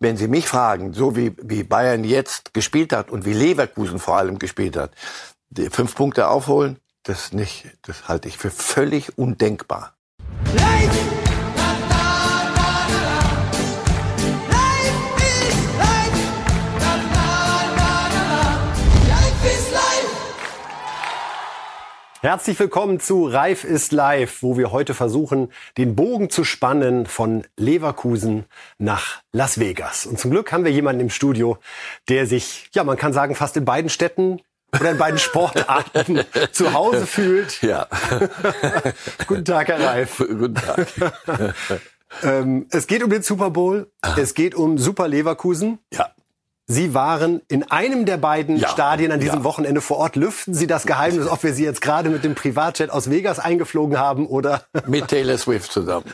[0.00, 4.16] wenn Sie mich fragen, so wie, wie Bayern jetzt gespielt hat und wie Leverkusen vor
[4.16, 4.92] allem gespielt hat,
[5.50, 9.94] die fünf Punkte aufholen, das nicht, das halte ich für völlig undenkbar.
[22.22, 27.44] Herzlich willkommen zu Reif ist live, wo wir heute versuchen, den Bogen zu spannen von
[27.56, 28.44] Leverkusen
[28.76, 30.04] nach Las Vegas.
[30.04, 31.56] Und zum Glück haben wir jemanden im Studio,
[32.10, 34.42] der sich, ja, man kann sagen, fast in beiden Städten
[34.78, 36.20] oder in beiden Sportarten
[36.52, 37.62] zu Hause fühlt.
[37.62, 37.86] Ja.
[39.26, 40.18] Guten Tag, Herr Reif.
[40.18, 40.88] Guten Tag.
[42.22, 43.90] ähm, es geht um den Super Bowl.
[44.18, 45.78] Es geht um Super Leverkusen.
[45.90, 46.10] Ja.
[46.72, 49.44] Sie waren in einem der beiden Ja, Stadien an diesem ja.
[49.44, 50.14] Wochenende vor Ort.
[50.14, 53.98] Lüften Sie das Geheimnis, ob wir Sie jetzt gerade mit dem Privatjet aus Vegas eingeflogen
[53.98, 56.04] haben oder Mit Taylor Swift zusammen.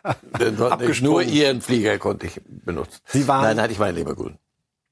[1.02, 2.98] Nur ihren Flieger konnte ich benutzen.
[3.06, 4.38] Sie waren- Nein, nein, ich war in Leverkusen.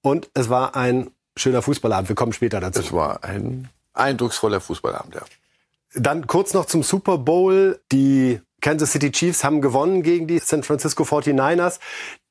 [0.02, 2.08] und es war ein schöner Fußballabend.
[2.08, 2.80] Wir kommen später dazu.
[2.80, 5.22] Es war ein eindrucksvoller Fußballabend, ja.
[5.94, 7.80] Dann kurz noch zum Super Bowl.
[7.90, 11.78] Die Kansas City Chiefs haben gewonnen gegen die San Francisco 49ers.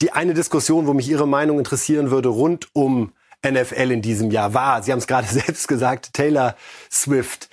[0.01, 3.13] Die eine Diskussion, wo mich Ihre Meinung interessieren würde, rund um
[3.45, 6.55] NFL in diesem Jahr war, Sie haben es gerade selbst gesagt, Taylor
[6.91, 7.49] Swift.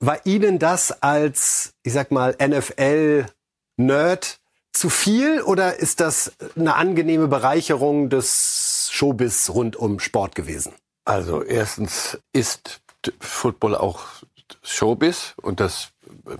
[0.00, 4.38] War Ihnen das als, ich sag mal, NFL-Nerd
[4.72, 10.72] zu viel oder ist das eine angenehme Bereicherung des Showbiz rund um Sport gewesen?
[11.04, 12.80] Also erstens ist
[13.18, 14.04] Football auch
[14.62, 15.90] Showbiz und das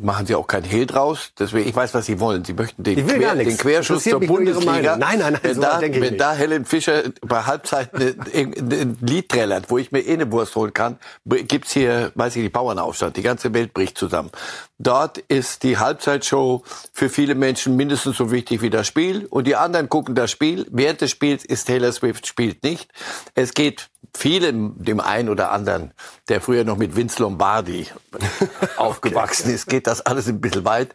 [0.01, 1.33] machen sie auch kein Hehl draus.
[1.39, 2.45] Deswegen, ich weiß, was sie wollen.
[2.45, 3.37] Sie möchten den, nichts.
[3.37, 4.97] den Querschuss zur Bundesliga.
[4.97, 6.21] Nein, nein, nein, wenn so da, denke ich wenn nicht.
[6.21, 10.57] da Helen Fischer bei Halbzeit ein ein Lied trällert, wo ich mir eh eine Wurst
[10.57, 13.17] holen kann, gibt's hier, weiß ich, die Bauernaufstand.
[13.17, 14.31] Die ganze Welt bricht zusammen.
[14.79, 19.27] Dort ist die Halbzeitshow für viele Menschen mindestens so wichtig wie das Spiel.
[19.27, 20.67] Und die anderen gucken das Spiel.
[20.71, 22.91] Während des Spiels ist Taylor Swift spielt nicht.
[23.35, 25.93] Es geht vielen, dem einen oder anderen,
[26.29, 27.87] der früher noch mit Vince Lombardi
[28.77, 30.95] aufgewachsen ist, geht das alles ein bisschen weit.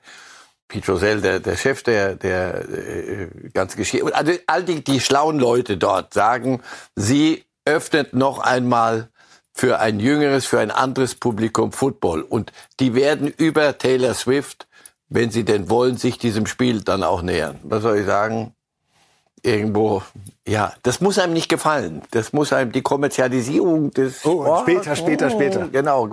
[0.68, 4.06] Pete Rosell, der, der Chef der, der äh, ganzen Geschichte.
[4.06, 6.62] Und Also all die, die schlauen Leute dort sagen,
[6.96, 9.10] sie öffnet noch einmal
[9.54, 12.22] für ein jüngeres, für ein anderes Publikum Football.
[12.22, 14.68] Und die werden über Taylor Swift,
[15.10, 17.60] wenn sie denn wollen, sich diesem Spiel dann auch nähern.
[17.64, 18.56] Was soll ich sagen?
[19.46, 20.02] Irgendwo,
[20.48, 22.02] ja, das muss einem nicht gefallen.
[22.12, 25.68] Das muss einem die Kommerzialisierung des Oh, Sports- später, später, später.
[25.68, 26.12] Genau.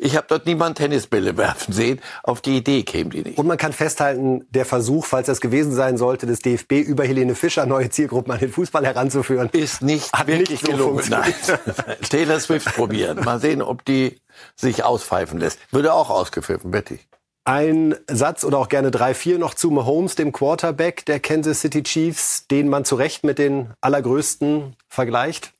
[0.00, 2.00] Ich habe dort niemand Tennisbälle werfen sehen.
[2.24, 3.38] Auf die Idee kämen die nicht.
[3.38, 7.36] Und man kann festhalten, der Versuch, falls das gewesen sein sollte, des DFB über Helene
[7.36, 11.04] Fischer neue Zielgruppen an den Fußball heranzuführen, ist nicht Hat wirklich nicht so gelungen.
[11.08, 11.32] Nein.
[12.10, 13.24] Taylor Swift probieren.
[13.24, 14.18] Mal sehen, ob die
[14.56, 15.60] sich auspfeifen lässt.
[15.70, 17.06] Würde auch ausgepfiffen, wette ich.
[17.44, 21.82] Ein Satz oder auch gerne drei, vier noch zu Mahomes, dem Quarterback der Kansas City
[21.82, 25.52] Chiefs, den man zu Recht mit den allergrößten vergleicht.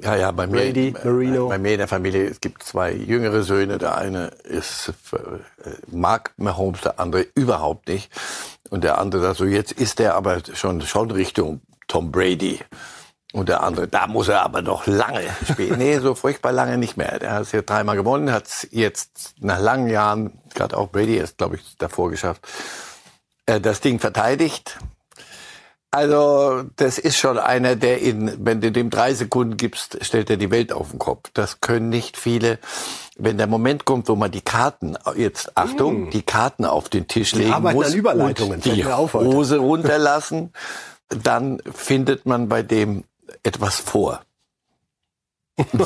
[0.00, 1.48] Ja, ja, bei mir, Brady, Marino.
[1.48, 3.78] bei mir in der Familie, es gibt zwei jüngere Söhne.
[3.78, 8.10] Der eine ist, äh, mag Mahomes, der andere überhaupt nicht.
[8.70, 12.60] Und der andere sagt so, jetzt ist er aber schon, schon Richtung Tom Brady.
[13.32, 15.78] Und der andere, da muss er aber noch lange spielen.
[15.78, 17.18] Nee, so furchtbar lange nicht mehr.
[17.18, 21.16] Der hat es ja dreimal gewonnen, hat es jetzt nach langen Jahren, gerade auch Brady
[21.16, 22.46] ist, glaube ich, davor geschafft,
[23.44, 24.78] äh, das Ding verteidigt.
[25.90, 30.36] Also, das ist schon einer, der in, wenn du dem drei Sekunden gibst, stellt er
[30.36, 31.30] die Welt auf den Kopf.
[31.32, 32.58] Das können nicht viele.
[33.16, 37.34] Wenn der Moment kommt, wo man die Karten, jetzt Achtung, die Karten auf den Tisch
[37.34, 38.84] legen arbeiten muss Überleitungen, und die.
[38.84, 40.52] Hose runterlassen,
[41.08, 43.04] dann findet man bei dem
[43.42, 44.20] etwas vor.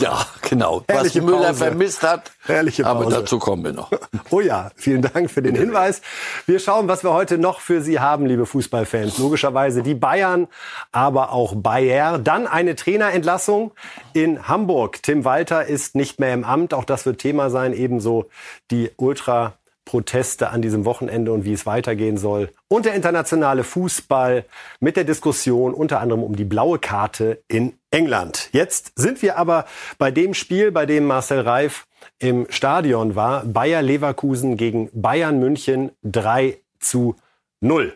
[0.00, 0.82] Ja, genau.
[0.86, 1.64] Herrliche Was Müller Pause.
[1.64, 2.30] vermisst hat.
[2.44, 3.16] Herrliche Aber Pause.
[3.16, 3.90] dazu kommen wir noch.
[4.30, 6.02] Oh ja, vielen Dank für den Hinweis.
[6.46, 9.16] Wir schauen, was wir heute noch für Sie haben, liebe Fußballfans.
[9.18, 10.48] Logischerweise die Bayern,
[10.90, 12.18] aber auch Bayer.
[12.18, 13.72] Dann eine Trainerentlassung
[14.12, 15.02] in Hamburg.
[15.02, 16.74] Tim Walter ist nicht mehr im Amt.
[16.74, 17.72] Auch das wird Thema sein.
[17.72, 18.26] Ebenso
[18.70, 19.54] die Ultra
[19.84, 22.50] Proteste an diesem Wochenende und wie es weitergehen soll.
[22.68, 24.44] Und der internationale Fußball
[24.80, 28.48] mit der Diskussion unter anderem um die blaue Karte in England.
[28.52, 29.66] Jetzt sind wir aber
[29.98, 31.86] bei dem Spiel, bei dem Marcel Reif
[32.18, 33.44] im Stadion war.
[33.44, 37.16] Bayer Leverkusen gegen Bayern München 3 zu
[37.60, 37.92] 0.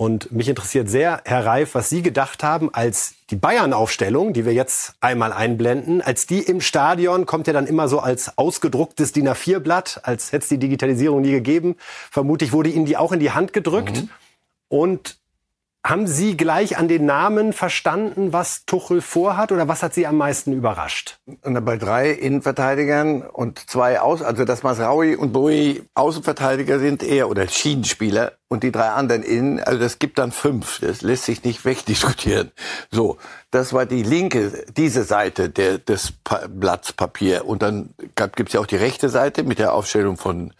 [0.00, 4.54] Und mich interessiert sehr, Herr Reif, was Sie gedacht haben, als die Bayern-Aufstellung, die wir
[4.54, 9.28] jetzt einmal einblenden, als die im Stadion, kommt ja dann immer so als ausgedrucktes DIN
[9.28, 11.76] A4-Blatt, als hätte es die Digitalisierung nie gegeben.
[12.10, 14.04] Vermutlich wurde Ihnen die auch in die Hand gedrückt.
[14.68, 15.19] Und
[15.82, 20.18] Haben Sie gleich an den Namen verstanden, was Tuchel vorhat oder was hat Sie am
[20.18, 21.18] meisten überrascht?
[21.42, 27.48] Bei drei Innenverteidigern und zwei Aus, also dass Masraui und Bowie Außenverteidiger sind eher oder
[27.48, 30.80] Schienenspieler und die drei anderen innen, also das gibt dann fünf.
[30.80, 32.52] Das lässt sich nicht wegdiskutieren.
[32.90, 33.16] So,
[33.50, 36.94] das war die linke, diese Seite der, des pa Blatts
[37.42, 37.94] und dann
[38.36, 40.52] gibt es ja auch die rechte Seite mit der Aufstellung von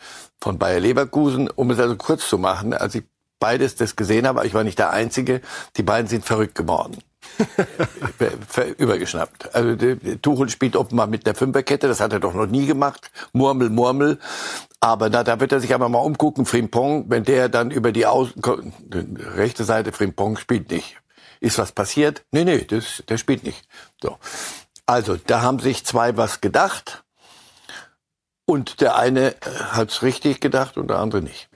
[0.42, 2.72] von Bayer Leverkusen, um es also kurz zu machen.
[2.72, 3.04] Als ich
[3.40, 5.40] beides das gesehen habe, ich war nicht der Einzige,
[5.76, 6.98] die beiden sind verrückt geworden.
[8.78, 9.54] übergeschnappt.
[9.54, 9.76] Also
[10.22, 13.10] Tuchel spielt offenbar mit der Fünferkette, das hat er doch noch nie gemacht.
[13.32, 14.18] Murmel, Murmel.
[14.80, 18.06] Aber na, da wird er sich aber mal umgucken, Frimpong, wenn der dann über die
[18.06, 18.42] Außen,
[19.36, 20.96] rechte Seite Frimpong spielt nicht.
[21.40, 22.24] Ist was passiert?
[22.30, 23.66] Nee, nee, das, der spielt nicht.
[24.02, 24.18] So.
[24.86, 27.04] Also, da haben sich zwei was gedacht.
[28.46, 29.36] Und der eine
[29.70, 31.49] hat's richtig gedacht und der andere nicht.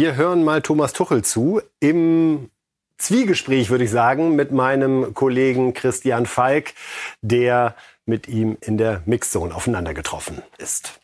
[0.00, 2.50] Wir hören mal Thomas Tuchel zu im
[2.98, 6.72] Zwiegespräch, würde ich sagen, mit meinem Kollegen Christian Falk,
[7.20, 7.74] der
[8.06, 11.00] mit ihm in der Mixzone aufeinander getroffen ist.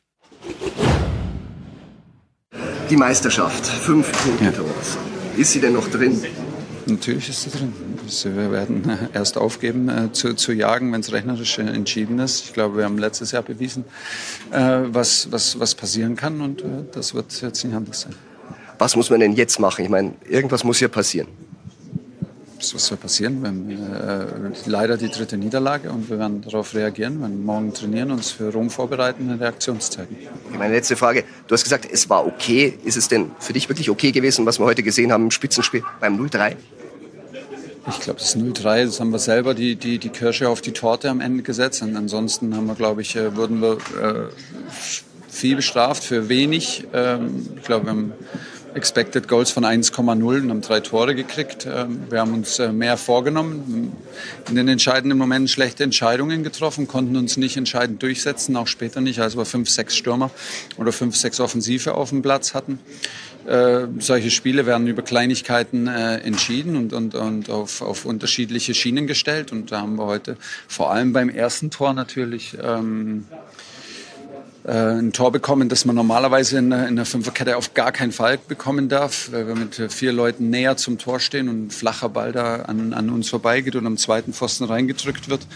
[2.88, 4.52] Die Meisterschaft, fünf Punkte, ja.
[4.52, 4.96] Thomas.
[5.36, 6.24] Ist sie denn noch drin?
[6.86, 7.72] Natürlich ist sie drin.
[8.36, 12.44] Wir werden erst aufgeben äh, zu, zu jagen, wenn es rechnerisch entschieden ist.
[12.44, 13.86] Ich glaube, wir haben letztes Jahr bewiesen,
[14.52, 18.14] äh, was, was, was passieren kann und äh, das wird jetzt nicht anders sein
[18.78, 19.84] was muss man denn jetzt machen?
[19.84, 21.28] Ich meine, irgendwas muss hier passieren.
[22.72, 23.42] Was soll passieren?
[23.42, 27.74] Wir haben äh, leider die dritte Niederlage und wir werden darauf reagieren, wir werden morgen
[27.74, 30.16] trainieren, uns für Rom vorbereiten, eine Reaktion zeigen.
[30.56, 31.24] Meine letzte Frage.
[31.46, 32.78] Du hast gesagt, es war okay.
[32.84, 35.82] Ist es denn für dich wirklich okay gewesen, was wir heute gesehen haben im Spitzenspiel
[36.00, 36.56] beim 0-3?
[37.90, 41.10] Ich glaube, das 0-3, das haben wir selber die, die, die Kirsche auf die Torte
[41.10, 41.82] am Ende gesetzt.
[41.82, 44.28] Und ansonsten haben wir, glaube ich, äh, würden wir äh,
[45.28, 46.86] viel bestraft für wenig.
[46.94, 48.12] Ähm, ich glaube, wir haben
[48.74, 51.66] Expected Goals von 1,0 und haben drei Tore gekriegt.
[51.66, 53.92] Ähm, wir haben uns äh, mehr vorgenommen,
[54.48, 59.20] in den entscheidenden Momenten schlechte Entscheidungen getroffen, konnten uns nicht entscheidend durchsetzen, auch später nicht,
[59.20, 60.30] als wir fünf, sechs Stürmer
[60.76, 62.80] oder fünf, sechs Offensive auf dem Platz hatten.
[63.46, 69.06] Äh, solche Spiele werden über Kleinigkeiten äh, entschieden und, und, und auf, auf unterschiedliche Schienen
[69.06, 69.52] gestellt.
[69.52, 70.36] Und da haben wir heute
[70.66, 73.34] vor allem beim ersten Tor natürlich ähm, äh,
[74.66, 78.88] ein Tor bekommen, das man normalerweise in, in der Fünferkette auf gar keinen Fall bekommen
[78.88, 82.62] darf, weil wir mit vier Leuten näher zum Tor stehen und ein flacher Ball da
[82.62, 85.46] an, an uns vorbeigeht und am zweiten Pfosten reingedrückt wird.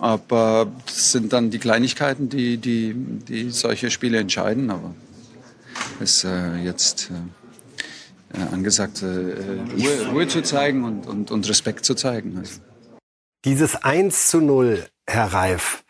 [0.00, 4.70] Aber das sind dann die Kleinigkeiten, die, die, die solche Spiele entscheiden.
[4.70, 4.94] Aber
[6.00, 7.10] es ist äh, jetzt
[8.34, 12.38] äh, äh angesagt, äh, Ruhe, Ruhe, zu zeigen und, und, und Respekt zu zeigen.
[12.38, 12.60] Also.
[13.44, 15.84] Dieses 1 zu 0, Herr Reif,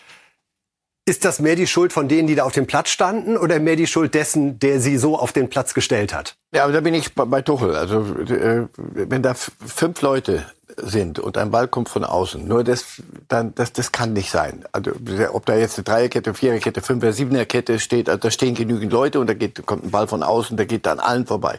[1.11, 3.75] ist das mehr die Schuld von denen, die da auf dem Platz standen, oder mehr
[3.75, 6.37] die Schuld dessen, der sie so auf den Platz gestellt hat?
[6.55, 7.75] Ja, aber da bin ich bei Tuchel.
[7.75, 8.01] Also
[8.33, 10.47] äh, wenn da fünf Leute
[10.77, 14.65] sind und ein Ball kommt von außen, nur das, dann das, das kann nicht sein.
[14.71, 14.93] Also
[15.33, 19.27] ob da jetzt eine Dreierkette, Viererkette, Fünfer, Siebenerkette steht, also da stehen genügend Leute und
[19.27, 21.59] da geht, kommt ein Ball von außen, der geht dann allen vorbei.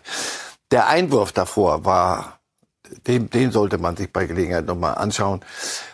[0.71, 2.39] Der Einwurf davor war,
[3.06, 5.42] den, den sollte man sich bei Gelegenheit nochmal anschauen.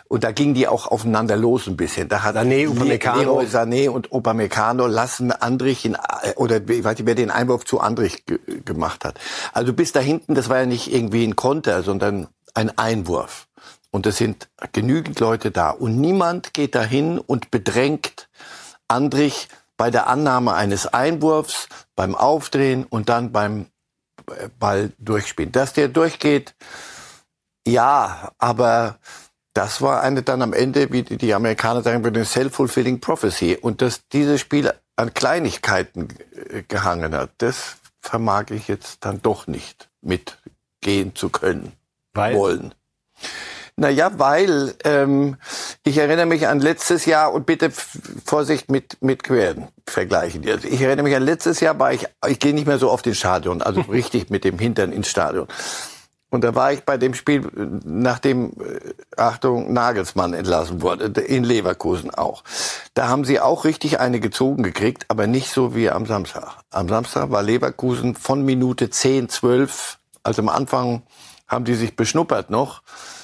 [0.08, 2.08] Und da gingen die auch aufeinander los ein bisschen.
[2.08, 3.40] Da hat Sané, Upamecano.
[3.42, 5.98] Sané und Upamecano lassen Andrich in,
[6.36, 8.24] oder ich weiß nicht, wer den Einwurf zu Andrich
[8.64, 9.20] gemacht hat.
[9.52, 13.48] Also bis da hinten, das war ja nicht irgendwie ein Konter, sondern ein Einwurf.
[13.90, 15.70] Und es sind genügend Leute da.
[15.70, 18.28] Und niemand geht dahin und bedrängt
[18.86, 23.66] Andrich bei der Annahme eines Einwurfs, beim Aufdrehen und dann beim
[24.58, 25.52] Ball durchspielen.
[25.52, 26.54] Dass der durchgeht,
[27.66, 28.98] ja, aber
[29.58, 33.58] das war eine dann am Ende, wie die Amerikaner sagen würden, self-fulfilling prophecy.
[33.60, 36.06] Und dass dieses Spiel an Kleinigkeiten
[36.68, 41.72] gehangen hat, das vermag ich jetzt dann doch nicht mitgehen zu können,
[42.14, 42.36] weil?
[42.36, 42.72] wollen.
[43.74, 45.38] Naja, weil ähm,
[45.84, 50.44] ich erinnere mich an letztes Jahr und bitte Vorsicht mit mit Queren vergleichen.
[50.44, 53.18] Ich erinnere mich an letztes Jahr war ich ich gehe nicht mehr so oft ins
[53.18, 55.48] Stadion, also richtig mit dem Hintern ins Stadion.
[56.30, 57.48] Und da war ich bei dem Spiel,
[57.84, 62.44] nachdem, äh, Achtung, Nagelsmann entlassen wurde, in Leverkusen auch.
[62.94, 66.56] Da haben sie auch richtig eine gezogen gekriegt, aber nicht so wie am Samstag.
[66.70, 71.02] Am Samstag war Leverkusen von Minute 10, 12, also am Anfang
[71.46, 72.82] haben die sich beschnuppert noch.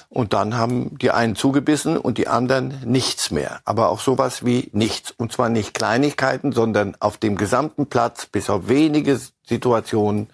[0.08, 3.60] Und dann haben die einen zugebissen und die anderen nichts mehr.
[3.64, 5.10] Aber auch sowas wie nichts.
[5.10, 10.28] Und zwar nicht Kleinigkeiten, sondern auf dem gesamten Platz, bis auf wenige Situationen,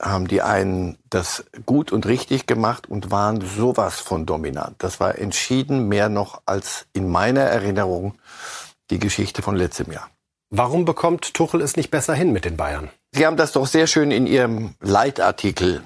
[0.00, 4.76] haben die einen das gut und richtig gemacht und waren sowas von dominant.
[4.78, 8.14] Das war entschieden mehr noch als in meiner Erinnerung
[8.90, 10.08] die Geschichte von letztem Jahr.
[10.52, 12.90] Warum bekommt Tuchel es nicht besser hin mit den Bayern?
[13.12, 15.82] Sie haben das doch sehr schön in Ihrem Leitartikel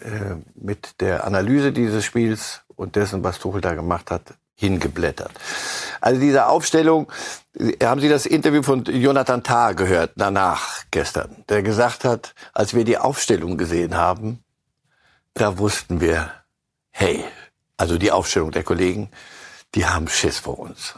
[0.00, 5.32] äh, mit der Analyse dieses Spiels und dessen, was Tuchel da gemacht hat, hingeblättert.
[6.00, 7.10] Also diese Aufstellung,
[7.82, 12.84] haben Sie das Interview von Jonathan Tah gehört danach gestern, der gesagt hat, als wir
[12.84, 14.42] die Aufstellung gesehen haben,
[15.34, 16.30] da wussten wir,
[16.90, 17.24] hey,
[17.76, 19.10] also die Aufstellung der Kollegen,
[19.74, 20.94] die haben Schiss vor uns.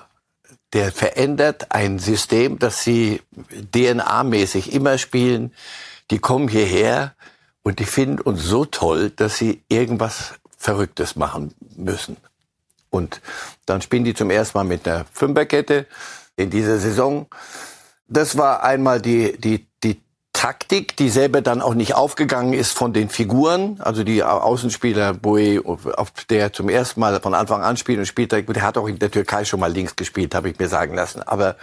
[0.72, 3.22] Der verändert ein System, das sie
[3.72, 5.54] DNA-mäßig immer spielen.
[6.10, 7.14] Die kommen hierher
[7.62, 12.16] und die finden uns so toll, dass sie irgendwas Verrücktes machen müssen.
[12.96, 13.20] Und
[13.66, 15.86] dann spielen die zum ersten Mal mit einer Fünferkette
[16.36, 17.26] in dieser Saison.
[18.08, 20.00] Das war einmal die, die, die
[20.32, 23.80] Taktik, die selber dann auch nicht aufgegangen ist von den Figuren.
[23.80, 28.32] Also die Außenspieler Boe, auf der zum ersten Mal von Anfang an spielt und spielt,
[28.32, 31.22] der hat auch in der Türkei schon mal links gespielt, habe ich mir sagen lassen.
[31.22, 31.56] Aber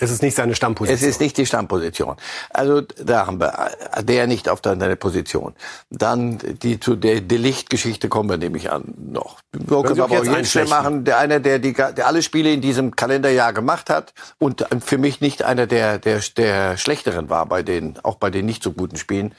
[0.00, 0.96] es ist nicht seine Stammposition.
[0.96, 2.16] Es ist nicht die Stammposition.
[2.50, 3.70] Also da haben wir
[4.02, 5.54] der nicht auf deine Position.
[5.90, 9.38] Dann die zu der Delicht-Geschichte kommen wir nämlich an noch.
[9.68, 11.04] So können wir aber auch jetzt schnell machen.
[11.04, 15.20] Der einer, der, die, der alle Spiele in diesem Kalenderjahr gemacht hat und für mich
[15.20, 18.96] nicht einer der der der schlechteren war bei den auch bei den nicht so guten
[18.96, 19.34] Spielen.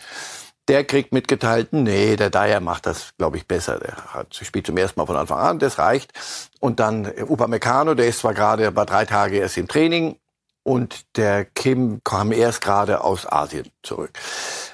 [0.67, 3.79] Der kriegt mitgeteilt, nee, der Dyer macht das, glaube ich, besser.
[3.79, 6.13] Der hat, spielt zum ersten Mal von Anfang an, das reicht.
[6.59, 10.17] Und dann Upamecano, der ist zwar gerade bei drei Tage erst im Training,
[10.63, 14.11] und der Kim kam erst gerade aus Asien zurück.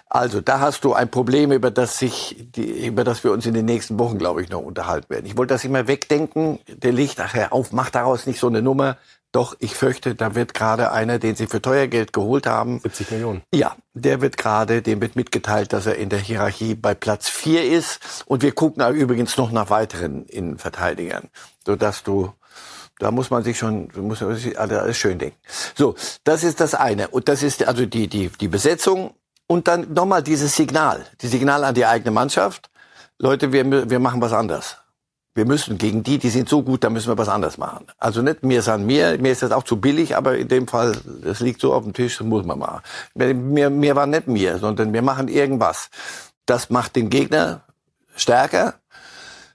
[0.09, 3.53] Also da hast du ein Problem, über das sich, die, über das wir uns in
[3.53, 5.25] den nächsten Wochen, glaube ich, noch unterhalten werden.
[5.25, 6.59] Ich wollte das immer wegdenken.
[6.67, 8.97] Der Licht, ach Herr auf, mach daraus nicht so eine Nummer.
[9.33, 12.79] Doch ich fürchte, da wird gerade einer, den Sie für teuer Geld geholt haben.
[12.79, 13.41] 70 Millionen.
[13.53, 17.65] Ja, der wird gerade, dem wird mitgeteilt, dass er in der Hierarchie bei Platz vier
[17.65, 18.23] ist.
[18.25, 21.29] Und wir gucken übrigens noch nach weiteren Innenverteidigern,
[21.65, 22.31] sodass du
[22.99, 25.37] da muss man sich schon, muss man sich alles schön denken.
[25.75, 27.07] So, das ist das eine.
[27.09, 29.13] Und das ist also die, die, die Besetzung.
[29.45, 31.05] Und dann nochmal dieses Signal.
[31.21, 32.69] Die Signal an die eigene Mannschaft.
[33.19, 34.77] Leute, wir, wir machen was anders.
[35.37, 37.85] Wir müssen gegen die, die sind so gut, da müssen wir was anders machen.
[37.99, 40.97] Also nicht mir ist mir, mir ist das auch zu billig, aber in dem Fall,
[41.23, 42.81] das liegt so auf dem Tisch, das muss man machen.
[43.13, 45.91] Mir, mir war nicht mir, sondern wir machen irgendwas.
[46.47, 47.61] Das macht den Gegner
[48.15, 48.73] stärker,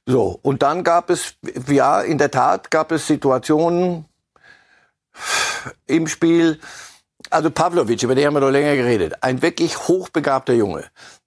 [0.07, 1.35] so, und dann gab es,
[1.69, 4.07] ja, in der Tat gab es Situationen
[5.87, 6.59] im Spiel,
[7.31, 10.85] also Pavlovic, über den haben wir doch länger geredet, ein wirklich hochbegabter Junge.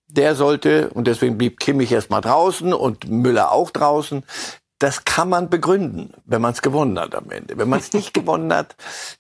[0.07, 4.23] Der sollte, und deswegen blieb Kimmich erstmal draußen und Müller auch draußen,
[4.79, 7.57] das kann man begründen, wenn man es gewonnen hat am Ende.
[7.57, 8.75] Wenn man es nicht gewonnen hat,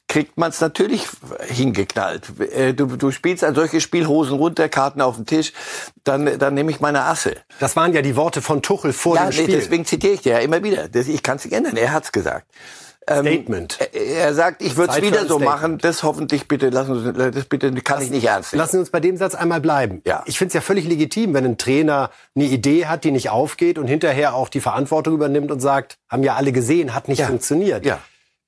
[0.07, 1.07] kriegt man es natürlich
[1.47, 2.39] hingeknallt.
[2.39, 5.53] Äh, du, du spielst ein solches Spiel, Hosen runter, Karten auf den Tisch,
[6.03, 7.37] dann, dann nehme ich meine Asse.
[7.59, 9.47] Das waren ja die Worte von Tuchel vor ja, dem Spiel.
[9.47, 10.93] Nee, deswegen zitiere ich dir ja immer wieder.
[10.93, 12.47] Ich kann es nicht ändern, er hat's gesagt.
[13.07, 13.79] Ähm, Statement.
[13.93, 15.77] er sagt, ich würde es wieder so machen.
[15.77, 18.59] Das hoffentlich bitte lassen Sie, das bitte kann ich nicht ernst nehmen.
[18.59, 20.01] Lassen Sie uns bei dem Satz einmal bleiben.
[20.05, 20.23] Ja.
[20.25, 23.77] Ich finde es ja völlig legitim, wenn ein Trainer eine Idee hat, die nicht aufgeht
[23.77, 27.27] und hinterher auch die Verantwortung übernimmt und sagt, haben ja alle gesehen, hat nicht ja.
[27.27, 27.85] funktioniert.
[27.85, 27.99] Ja.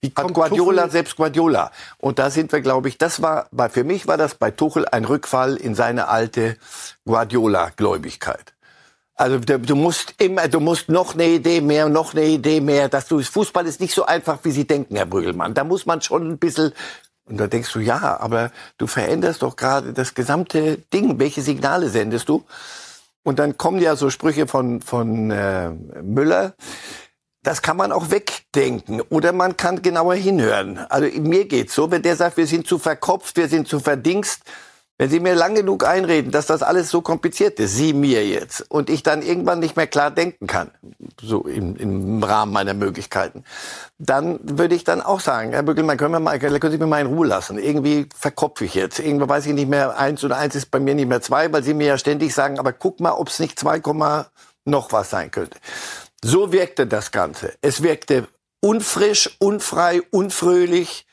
[0.01, 0.91] Wie hat Guardiola, Tuchel?
[0.91, 1.71] selbst Guardiola.
[1.97, 4.87] Und da sind wir, glaube ich, das war, bei, für mich war das bei Tuchel
[4.87, 6.57] ein Rückfall in seine alte
[7.05, 8.53] Guardiola-Gläubigkeit.
[9.17, 12.87] Also du musst immer, du musst noch eine Idee mehr, noch eine Idee mehr.
[12.87, 15.55] Dass du, Fußball ist nicht so einfach, wie Sie denken, Herr Brügelmann.
[15.55, 16.71] Da muss man schon ein bisschen
[17.27, 21.19] und da denkst du, ja, aber du veränderst doch gerade das gesamte Ding.
[21.19, 22.45] Welche Signale sendest du?
[23.23, 25.71] Und dann kommen ja so Sprüche von, von äh,
[26.01, 26.53] Müller.
[27.43, 30.77] Das kann man auch wegdenken oder man kann genauer hinhören.
[30.89, 34.43] Also mir geht's so, wenn der sagt, wir sind zu verkopft, wir sind zu verdingst,
[34.97, 38.61] wenn Sie mir lang genug einreden, dass das alles so kompliziert ist, Sie mir jetzt,
[38.69, 40.71] und ich dann irgendwann nicht mehr klar denken kann,
[41.21, 43.43] so im, im Rahmen meiner Möglichkeiten,
[43.99, 47.01] dann würde ich dann auch sagen, Herr Bückelmann, können, wir mal, können Sie mir mal
[47.01, 47.59] in Ruhe lassen?
[47.59, 48.99] Irgendwie verkopfe ich jetzt.
[48.99, 51.63] Irgendwann weiß ich nicht mehr, eins oder eins ist bei mir nicht mehr zwei, weil
[51.63, 53.81] Sie mir ja ständig sagen, aber guck mal, ob es nicht zwei
[54.65, 55.57] noch was sein könnte.
[56.23, 57.53] So wirkte das Ganze.
[57.61, 58.27] Es wirkte
[58.59, 61.05] unfrisch, unfrei, unfröhlich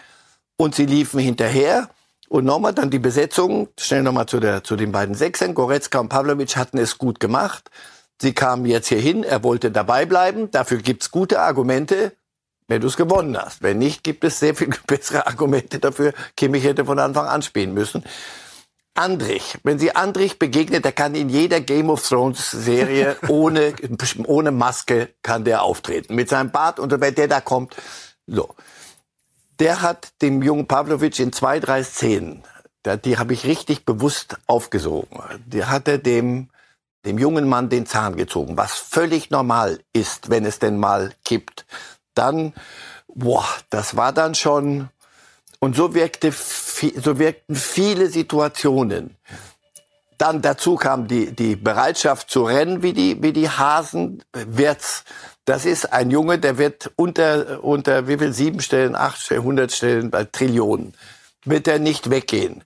[0.57, 1.89] und Sie liefen hinterher.
[2.29, 5.55] Und nochmal dann die Besetzung, schnell nochmal zu, der, zu den beiden Sechsern.
[5.55, 7.71] Goretzka und Pavlovic hatten es gut gemacht.
[8.21, 10.51] Sie kamen jetzt hier hin, er wollte dabei bleiben.
[10.51, 12.13] Dafür gibt's gute Argumente,
[12.69, 13.63] wenn du es gewonnen hast.
[13.63, 16.13] Wenn nicht, gibt es sehr viel bessere Argumente dafür.
[16.37, 18.05] Kimmich hätte von Anfang an spielen müssen.
[18.97, 23.75] Andrich, wenn Sie Andrich begegnet, der kann in jeder Game of Thrones Serie ohne,
[24.27, 26.15] ohne Maske kann der auftreten.
[26.15, 27.75] Mit seinem Bart und wenn der da kommt,
[28.27, 28.55] so
[29.61, 32.43] der hat dem jungen Pavlovic in zwei, drei Szenen,
[33.05, 36.51] die habe ich richtig bewusst aufgesogen, die hat er dem,
[37.05, 41.67] dem jungen Mann den Zahn gezogen, was völlig normal ist, wenn es denn mal kippt.
[42.15, 42.53] Dann,
[43.09, 44.89] boah, das war dann schon,
[45.59, 49.17] und so wirkte, so wirkten viele Situationen
[50.19, 54.23] Dann dazu kam die, die Bereitschaft zu rennen wie die, wie die Hasen.
[54.33, 55.05] Wirtz,
[55.45, 59.73] das ist ein Junge, der wird unter, unter wie viel, sieben Stellen, acht Stellen, hundert
[59.73, 60.95] Stellen bei Trillionen,
[61.45, 62.65] wird er nicht weggehen.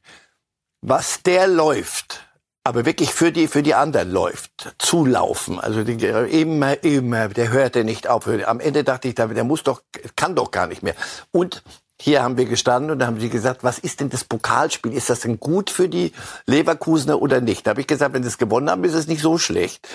[0.81, 2.25] Was der läuft,
[2.63, 7.83] aber wirklich für die, für die anderen läuft, zulaufen, also die, immer, immer, der hörte
[7.83, 8.29] nicht auf.
[8.29, 9.83] Am Ende dachte ich, der muss doch,
[10.15, 10.95] kann doch gar nicht mehr.
[11.33, 11.65] Und
[12.01, 14.93] hier haben wir gestanden und haben sie gesagt, was ist denn das Pokalspiel?
[14.93, 16.13] Ist das denn gut für die
[16.47, 17.67] Leverkusener oder nicht?
[17.67, 19.89] Da habe ich gesagt, wenn sie es gewonnen haben, ist es nicht so schlecht.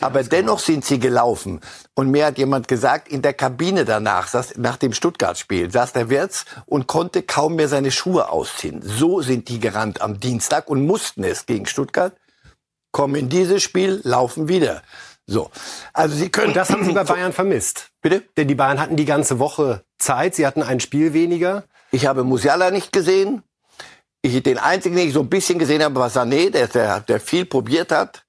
[0.00, 1.60] Aber dennoch sind sie gelaufen.
[1.94, 6.10] Und mir hat jemand gesagt, in der Kabine danach, saß, nach dem Stuttgart-Spiel, saß der
[6.10, 8.82] Wirtz und konnte kaum mehr seine Schuhe ausziehen.
[8.82, 12.14] So sind die gerannt am Dienstag und mussten es gegen Stuttgart.
[12.92, 14.82] Kommen in dieses Spiel, laufen wieder.
[15.26, 15.50] So.
[15.92, 16.48] Also sie können.
[16.48, 17.88] Und das haben sie bei Bayern vermisst.
[18.00, 18.22] Bitte?
[18.36, 20.34] Denn die Bayern hatten die ganze Woche Zeit.
[20.34, 21.64] Sie hatten ein Spiel weniger.
[21.90, 23.42] Ich habe Musiala nicht gesehen.
[24.22, 27.20] Ich, den einzigen, den ich so ein bisschen gesehen habe, war Sané, der, der, der
[27.20, 28.24] viel probiert hat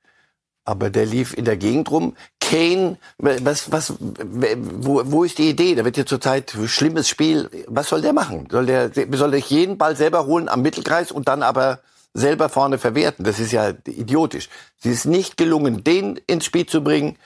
[0.70, 2.16] aber der lief in der Gegend rum.
[2.40, 5.74] Kane, was, was, wo, wo ist die Idee?
[5.74, 7.50] Da wird ja zurzeit schlimmes Spiel.
[7.68, 8.48] Was soll der machen?
[8.52, 11.80] Soll der, soll der jeden Ball selber holen am Mittelkreis und dann aber
[12.14, 13.26] selber vorne verwerten?
[13.26, 14.50] Das ist ja idiotisch.
[14.78, 17.18] Sie ist nicht gelungen, den ins Spiel zu bringen.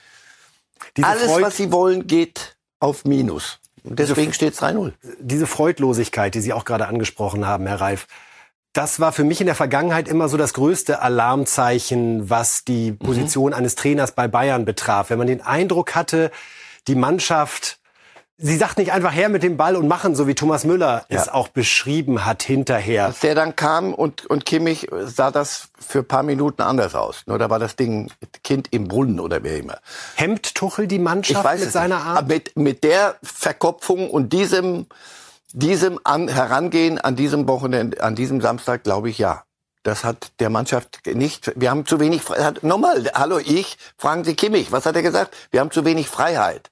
[0.96, 3.58] Diese Alles, Freud was sie wollen, geht auf Minus.
[3.82, 4.92] Und deswegen steht es 3-0.
[5.20, 8.06] Diese Freudlosigkeit, die Sie auch gerade angesprochen haben, Herr Reif,
[8.74, 12.98] das war für mich in der Vergangenheit immer so das größte Alarmzeichen, was die mhm.
[12.98, 13.58] Position mhm.
[13.58, 15.10] eines Trainers bei Bayern betraf.
[15.10, 16.30] Wenn man den Eindruck hatte,
[16.88, 17.78] die Mannschaft,
[18.36, 21.20] sie sagt nicht einfach her mit dem Ball und machen, so wie Thomas Müller ja.
[21.20, 23.06] es auch beschrieben hat hinterher.
[23.06, 27.22] Als der dann kam und, und Kimmich sah das für ein paar Minuten anders aus.
[27.26, 28.10] Nur da war das Ding
[28.42, 29.78] Kind im Brunnen oder wer immer.
[30.16, 32.06] Hemmt Tuchel die Mannschaft mit seiner nicht.
[32.06, 32.28] Art?
[32.28, 34.86] Mit, mit der Verkopfung und diesem
[35.54, 39.44] diesem an, Herangehen an diesem Wochenende, an diesem Samstag, glaube ich, ja.
[39.84, 42.22] Das hat der Mannschaft nicht, wir haben zu wenig,
[42.62, 45.36] nochmal, hallo, ich, fragen Sie Kimmich, was hat er gesagt?
[45.50, 46.70] Wir haben zu wenig Freiheit.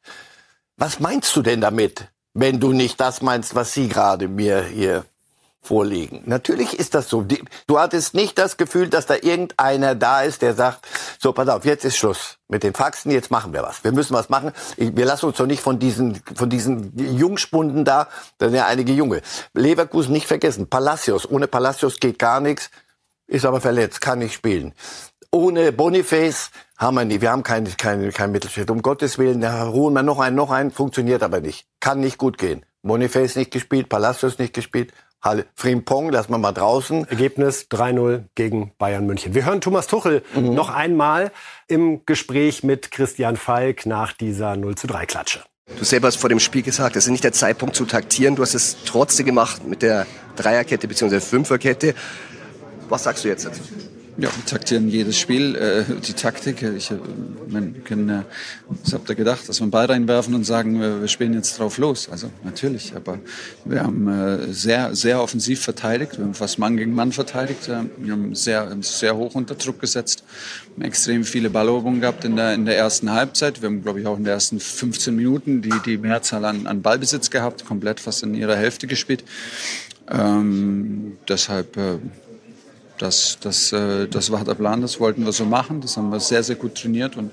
[0.79, 5.05] Was meinst du denn damit, wenn du nicht das meinst, was Sie gerade mir hier
[5.63, 6.23] vorlegen.
[6.27, 7.25] Natürlich ist das so.
[7.67, 10.87] Du hattest nicht das Gefühl, dass da irgendeiner da ist, der sagt,
[11.21, 13.85] so, pass auf, jetzt ist Schluss mit den Faxen, jetzt machen wir was.
[13.85, 14.53] Wir müssen was machen.
[14.77, 18.93] Wir lassen uns doch nicht von diesen, von diesen Jungspunden da, da sind ja einige
[18.93, 19.23] Junge.
[19.55, 20.69] Leverkusen nicht vergessen.
[20.69, 21.31] Palacios.
[21.31, 22.71] Ohne Palacios geht gar nichts.
[23.29, 24.75] Ist aber verletzt, kann nicht spielen.
[25.31, 27.21] Ohne Boniface haben wir nie.
[27.21, 28.69] Wir haben kein, kein, kein Mittelfeld.
[28.69, 31.67] Um Gottes Willen, da holen wir noch einen, noch einen, funktioniert aber nicht.
[31.81, 32.67] Kann nicht gut gehen.
[32.83, 34.93] Boniface nicht gespielt, Palacios nicht gespielt.
[35.23, 35.47] Halle.
[35.55, 37.07] Frimpong lassen wir mal draußen.
[37.09, 39.35] Ergebnis 3-0 gegen Bayern München.
[39.35, 40.55] Wir hören Thomas Tuchel mhm.
[40.55, 41.31] noch einmal
[41.69, 45.45] im Gespräch mit Christian Falk nach dieser 0 zu 3 Klatsche.
[45.79, 48.35] Du selber hast vor dem Spiel gesagt, das ist nicht der Zeitpunkt zu taktieren.
[48.35, 51.21] Du hast es trotzdem gemacht mit der Dreierkette bzw.
[51.21, 51.95] Fünferkette.
[52.89, 53.63] Was sagst du jetzt dazu?
[54.19, 55.55] Ja, wir taktieren jedes Spiel.
[55.57, 56.99] Äh, die Taktik, ich, äh,
[57.49, 58.23] man kann, äh,
[58.69, 61.79] was habt ihr gedacht, dass wir einen Ball reinwerfen und sagen, wir spielen jetzt drauf
[61.79, 62.11] los?
[62.11, 63.21] Also natürlich, aber
[63.65, 66.19] wir haben äh, sehr, sehr offensiv verteidigt.
[66.19, 67.69] Wir haben fast Mann gegen Mann verteidigt.
[67.69, 70.25] Wir haben sehr, sehr hoch unter Druck gesetzt.
[70.77, 73.63] Wir haben extrem viele Balleroberungen gehabt in der, in der ersten Halbzeit.
[73.63, 76.83] Wir haben, glaube ich, auch in den ersten 15 Minuten die, die Mehrzahl an, an
[76.83, 79.25] Ballbesitz gehabt, komplett fast in ihrer Hälfte gespielt.
[80.11, 81.99] Ähm, deshalb äh,
[83.03, 85.81] das, das, äh, das war der Plan, das wollten wir so machen.
[85.81, 87.31] Das haben wir sehr, sehr gut trainiert und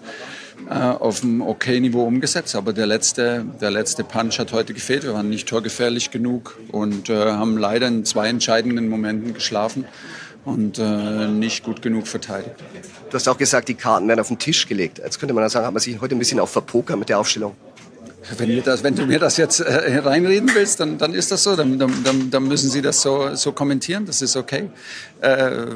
[0.68, 2.56] äh, auf einem okay Niveau umgesetzt.
[2.56, 5.04] Aber der letzte, der letzte Punch hat heute gefehlt.
[5.04, 9.86] Wir waren nicht torgefährlich genug und äh, haben leider in zwei entscheidenden Momenten geschlafen
[10.44, 12.56] und äh, nicht gut genug verteidigt.
[13.10, 14.98] Du hast auch gesagt, die Karten werden auf den Tisch gelegt.
[14.98, 17.56] Jetzt könnte man sagen, hat man sich heute ein bisschen auch verpokert mit der Aufstellung.
[18.38, 21.56] Wenn, das, wenn, du mir das jetzt äh, reinreden willst, dann, dann ist das so.
[21.56, 24.06] Dann, dann, dann, müssen Sie das so, so kommentieren.
[24.06, 24.70] Das ist okay.
[25.22, 25.68] Äh,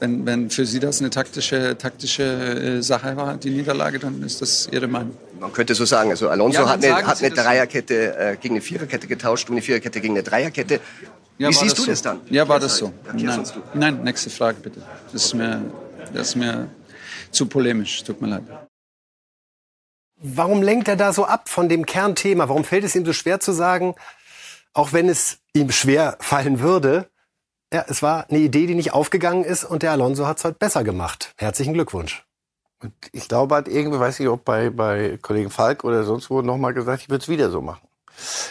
[0.00, 4.42] wenn, wenn für Sie das eine taktische, taktische äh, Sache war, die Niederlage, dann ist
[4.42, 5.16] das Ihre Meinung.
[5.38, 6.10] Man könnte so sagen.
[6.10, 9.62] Also Alonso ja, hat eine, hat eine Dreierkette äh, gegen eine Viererkette getauscht und eine
[9.62, 10.80] Viererkette gegen eine Dreierkette.
[11.38, 11.90] Ja, Wie siehst du so?
[11.90, 12.20] das dann?
[12.30, 12.92] Ja, war das so.
[13.14, 13.44] Nein.
[13.74, 14.82] Nein, nächste Frage bitte.
[15.12, 15.62] Das ist mir,
[16.12, 16.68] das ist mir
[17.30, 18.02] zu polemisch.
[18.02, 18.42] Tut mir leid.
[20.20, 22.48] Warum lenkt er da so ab von dem Kernthema?
[22.48, 23.94] Warum fällt es ihm so schwer zu sagen,
[24.72, 27.08] auch wenn es ihm schwer fallen würde,
[27.72, 30.58] ja, es war eine Idee, die nicht aufgegangen ist und der Alonso hat es heute
[30.58, 31.34] besser gemacht.
[31.36, 32.24] Herzlichen Glückwunsch.
[32.80, 36.42] Und ich glaube, hat irgendwie, weiß ich, ob bei, bei Kollegen Falk oder sonst wo
[36.42, 37.86] nochmal gesagt, ich würde es wieder so machen.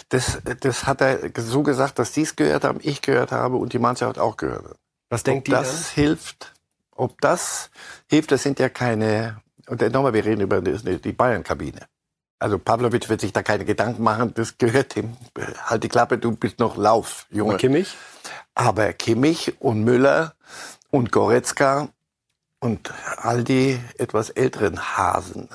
[0.10, 3.74] Das, das hat er so gesagt, dass die es gehört haben, ich gehört habe und
[3.74, 4.78] die Mannschaft auch gehört hat.
[5.10, 5.96] Was denkt ob die das dann?
[5.96, 6.54] hilft?
[6.92, 7.70] Ob das
[8.08, 11.82] hilft, das sind ja keine und nochmal, wir reden über die Bayern-Kabine.
[12.40, 15.18] Also Pavlovic wird sich da keine Gedanken machen, das gehört ihm.
[15.66, 17.54] Halt die Klappe, du bist noch Lauf, Junge.
[17.54, 17.96] Und Kimmich?
[18.54, 20.36] Aber Kimmich und Müller
[20.92, 21.90] und Goretzka,
[22.60, 25.50] Und all die etwas älteren Hasen,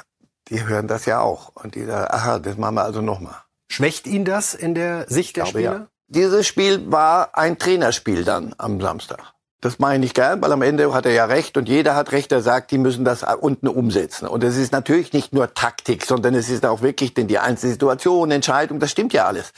[0.48, 1.50] die hören das ja auch.
[1.54, 3.36] Und die sagen, aha, das machen wir also nochmal.
[3.68, 5.72] Schwächt ihn das in der Sicht der glaube, Spieler?
[5.72, 5.86] ja.
[6.08, 9.32] Dieses Spiel war ein Trainerspiel dann am Samstag.
[9.62, 12.32] Das meine ich gern, weil am Ende hat er ja recht und jeder hat recht,
[12.32, 14.26] der sagt, die müssen das unten umsetzen.
[14.26, 17.70] Und es ist natürlich nicht nur Taktik, sondern es ist auch wirklich denn die einzelne
[17.72, 19.52] Situation, Entscheidung, das stimmt ja alles.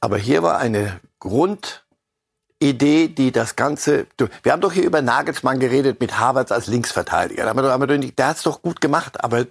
[0.00, 4.08] Aber hier war eine Grundidee, die das Ganze.
[4.42, 7.44] Wir haben doch hier über Nagelsmann geredet mit Havertz als Linksverteidiger.
[7.44, 9.46] Da haben wir doch, nicht, der hat's doch gut gemacht, aber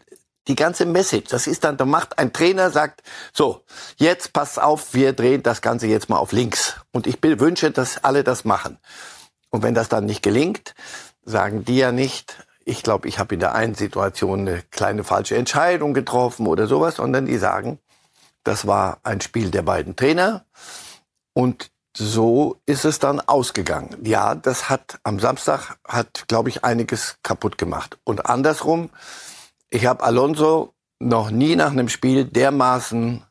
[0.50, 3.64] die ganze Message, das ist dann, da macht ein Trainer, sagt, so,
[3.96, 6.76] jetzt passt auf, wir drehen das Ganze jetzt mal auf links.
[6.92, 8.80] Und ich wünsche, dass alle das machen.
[9.50, 10.76] Und wenn das dann nicht gelingt,
[11.24, 15.38] sagen die ja nicht, ich glaube, ich habe in der einen Situation eine kleine falsche
[15.38, 17.80] Entscheidung getroffen oder sowas, sondern die sagen,
[18.44, 20.46] das war ein Spiel der beiden Trainer
[21.34, 23.98] und so ist es dann ausgegangen.
[24.04, 27.98] Ja, das hat am Samstag hat, glaube ich, einiges kaputt gemacht.
[28.04, 28.92] Und andersrum,
[29.70, 33.24] ich habe Alonso noch nie nach einem Spiel dermaßen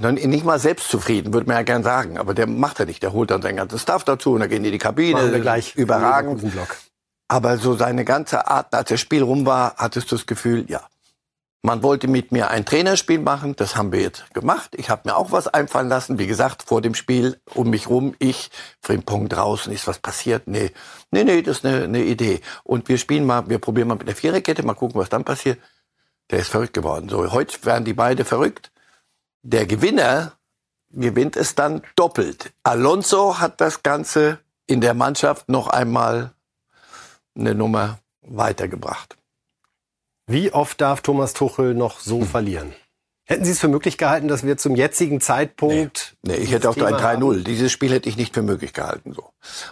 [0.00, 3.02] nicht mal selbstzufrieden, würde man ja gern sagen, aber der macht er nicht.
[3.02, 5.32] Der holt dann sein ganzes Stuff dazu und dann gehen die in die Kabine.
[5.32, 6.52] Wir gleich überragend.
[6.52, 6.76] Block.
[7.28, 10.82] Aber so seine ganze Art, als das Spiel rum war, hattest du das Gefühl, ja,
[11.64, 14.74] man wollte mit mir ein Trainerspiel machen, das haben wir jetzt gemacht.
[14.76, 16.18] Ich habe mir auch was einfallen lassen.
[16.18, 18.50] Wie gesagt, vor dem Spiel um mich rum, ich,
[18.82, 20.46] Frimpong draußen, ist was passiert?
[20.46, 20.72] Nee,
[21.10, 22.42] nee, nee, das ist eine, eine Idee.
[22.64, 25.58] Und wir spielen mal, wir probieren mal mit der Viererkette, mal gucken, was dann passiert.
[26.30, 27.08] Der ist verrückt geworden.
[27.08, 28.70] So, heute werden die beide verrückt.
[29.46, 30.32] Der Gewinner
[30.90, 32.54] gewinnt es dann doppelt.
[32.62, 36.32] Alonso hat das Ganze in der Mannschaft noch einmal
[37.36, 39.18] eine Nummer weitergebracht.
[40.26, 42.26] Wie oft darf Thomas Tuchel noch so Hm.
[42.26, 42.74] verlieren?
[43.26, 46.14] Hätten Sie es für möglich gehalten, dass wir zum jetzigen Zeitpunkt.
[46.22, 47.02] Nee, ich dieses hätte auch ein Thema 3-0.
[47.02, 47.44] haben?
[47.44, 49.14] Dieses Spiel hätte ich nicht für möglich gehalten.
[49.14, 49.24] So.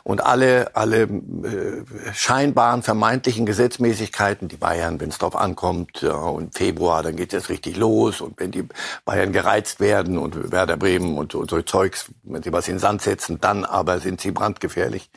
[0.05, 1.85] Und alle, alle äh,
[2.15, 7.51] scheinbaren, vermeintlichen Gesetzmäßigkeiten, die Bayern, wenn es drauf ankommt, ja, und Februar, dann geht es
[7.51, 8.23] richtig los.
[8.23, 8.65] Und wenn die
[9.05, 12.81] Bayern gereizt werden und Werder Bremen und, und so Zeugs, wenn sie was in den
[12.81, 15.11] Sand setzen, dann aber sind sie brandgefährlich.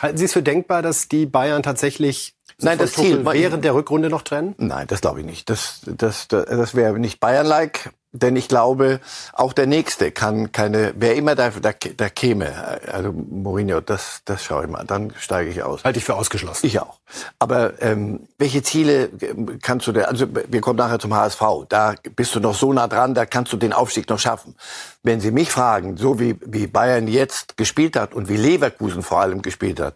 [0.00, 4.10] Halten Sie es für denkbar, dass die Bayern tatsächlich Nein, das Ziel- während der Rückrunde
[4.10, 4.54] noch trennen?
[4.58, 5.48] Nein, das glaube ich nicht.
[5.50, 8.98] Das, das, das, das wäre nicht Bayern-like, denn ich glaube,
[9.32, 12.52] auch der Nächste kann keine, wer immer da, da, da käme,
[12.92, 15.84] also Mourinho, das, das schaue ich mal, dann steige ich aus.
[15.84, 16.66] Halte ich für ausgeschlossen.
[16.66, 16.98] Ich auch.
[17.38, 21.94] Aber ähm, welche Ziele ähm, kannst du da, also wir kommen nachher zum HSV, da
[22.16, 24.56] bist du noch so nah dran, da kannst du den Aufstieg noch schaffen.
[25.04, 29.20] Wenn Sie mich fragen, so wie, wie Bayern jetzt gespielt hat und wie Leverkusen vor
[29.20, 29.94] allem gespielt hat,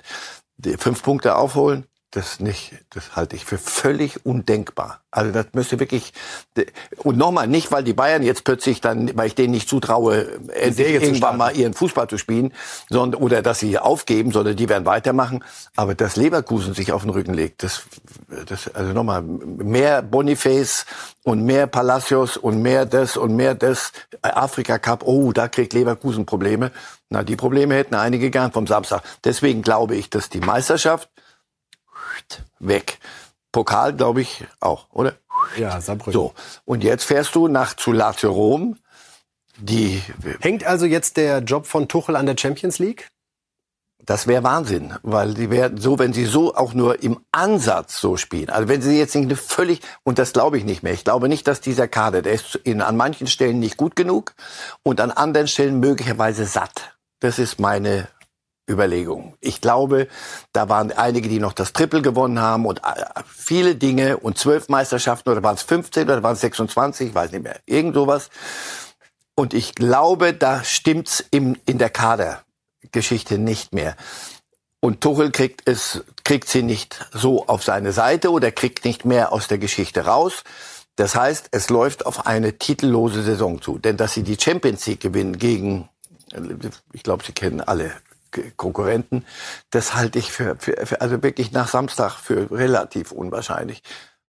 [0.56, 1.84] die fünf Punkte aufholen,
[2.16, 5.00] das nicht, das halte ich für völlig undenkbar.
[5.10, 6.12] Also das müsste wirklich
[6.98, 11.36] und nochmal nicht, weil die Bayern jetzt plötzlich dann, weil ich denen nicht zutraue, irgendwann
[11.36, 12.52] mal ihren Fußball zu spielen,
[12.88, 15.44] sondern oder dass sie aufgeben, sondern die werden weitermachen.
[15.76, 17.82] Aber dass Leverkusen sich auf den Rücken legt, das,
[18.46, 20.86] das also nochmal mehr Boniface
[21.22, 25.02] und mehr Palacios und mehr das und mehr das Afrika Cup.
[25.04, 26.70] Oh, da kriegt Leverkusen Probleme.
[27.08, 29.02] Na, die Probleme hätten einige gern vom Samstag.
[29.24, 31.08] Deswegen glaube ich, dass die Meisterschaft
[32.58, 32.98] weg.
[33.52, 35.14] Pokal glaube ich auch, oder?
[35.56, 36.12] Ja, Saarbrücken.
[36.12, 36.34] So.
[36.64, 38.78] Und jetzt fährst du nach zu Lazio Rom.
[39.56, 40.02] Die,
[40.40, 43.08] Hängt also jetzt der Job von Tuchel an der Champions League?
[44.06, 48.16] das wäre Wahnsinn, weil die werden so, wenn sie so auch nur im Ansatz so
[48.16, 48.50] spielen.
[48.50, 50.92] Also wenn sie jetzt nicht eine völlig, und das glaube ich nicht mehr.
[50.92, 54.34] Ich glaube nicht, dass dieser Kader, der ist in, an manchen Stellen nicht gut genug
[54.82, 56.96] und an anderen Stellen möglicherweise satt.
[57.20, 58.08] Das ist meine
[58.68, 59.36] Überlegung.
[59.40, 60.08] Ich glaube,
[60.52, 64.68] da waren einige, die noch das Triple gewonnen haben und äh, viele Dinge und zwölf
[64.68, 68.30] Meisterschaften oder waren es 15 oder waren es 26, ich weiß nicht mehr, irgend sowas.
[69.34, 73.96] Und ich glaube, da stimmt's im, in der Kadergeschichte nicht mehr.
[74.80, 79.32] Und Tuchel kriegt es, kriegt sie nicht so auf seine Seite oder kriegt nicht mehr
[79.32, 80.44] aus der Geschichte raus.
[80.96, 83.78] Das heißt, es läuft auf eine titellose Saison zu.
[83.78, 85.88] Denn dass sie die Champions League gewinnen gegen,
[86.92, 87.92] ich glaube, Sie kennen alle
[88.56, 89.24] Konkurrenten,
[89.70, 93.82] das halte ich für, für, für, also wirklich nach Samstag für relativ unwahrscheinlich.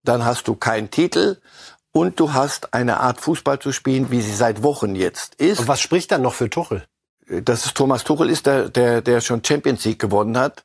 [0.02, 1.38] Dann hast du keinen Titel
[1.92, 5.60] und du hast eine Art Fußball zu spielen, wie sie seit Wochen jetzt ist.
[5.60, 6.84] Und was spricht dann noch für Tuchel?
[7.28, 10.64] Dass es Thomas Tuchel ist, der, der, der schon Champions League gewonnen hat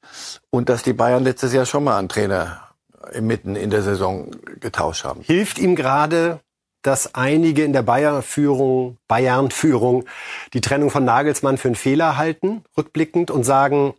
[0.50, 2.72] und dass die Bayern letztes Jahr schon mal einen Trainer
[3.20, 5.22] mitten in der Saison getauscht haben.
[5.22, 6.40] Hilft ihm gerade,
[6.82, 10.06] dass einige in der Bayern-Führung, Bayern-Führung
[10.54, 13.94] die Trennung von Nagelsmann für einen Fehler halten, rückblickend, und sagen,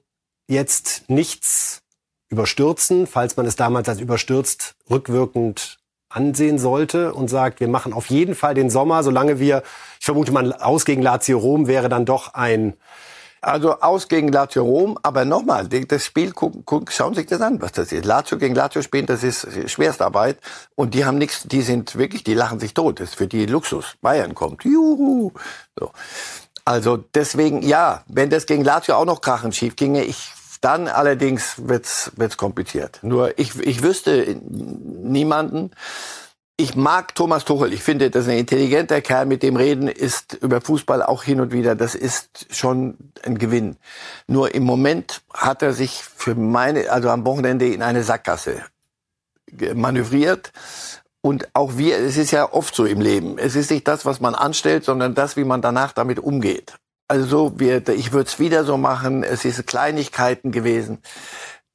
[0.49, 1.83] jetzt nichts
[2.29, 8.07] überstürzen, falls man es damals als überstürzt rückwirkend ansehen sollte und sagt, wir machen auf
[8.07, 9.63] jeden Fall den Sommer, solange wir,
[9.99, 12.75] ich vermute mal, aus gegen Lazio Rom wäre dann doch ein
[13.45, 17.41] Also aus gegen Lazio Rom, aber nochmal, das Spiel, gucken, gucken, schauen Sie sich das
[17.41, 18.05] an, was das ist.
[18.05, 20.39] Lazio gegen Lazio spielen, das ist Schwerstarbeit
[20.77, 23.01] und die haben nichts, die sind wirklich, die lachen sich tot.
[23.01, 23.97] Das ist für die Luxus.
[24.01, 25.33] Bayern kommt, juhu.
[25.77, 25.91] So.
[26.65, 31.67] Also deswegen, ja, wenn das gegen Lazio auch noch krachen schief ginge, ich dann allerdings
[31.67, 33.01] wird's wird's kompliziert.
[33.03, 35.73] Nur ich ich wüsste niemanden,
[36.63, 37.73] ich mag Thomas Tuchel.
[37.73, 39.27] Ich finde, das ist ein intelligenter Kerl.
[39.27, 41.75] Mit dem Reden ist über Fußball auch hin und wieder.
[41.75, 43.77] Das ist schon ein Gewinn.
[44.29, 48.63] Nur im Moment hat er sich für meine, also am Wochenende in eine Sackgasse
[49.75, 50.53] manövriert.
[51.21, 53.39] Und auch wir, es ist ja oft so im Leben.
[53.39, 56.75] Es ist nicht das, was man anstellt, sondern das, wie man danach damit umgeht.
[57.09, 59.25] Also wir, ich würde es wieder so machen.
[59.25, 60.99] Es ist Kleinigkeiten gewesen.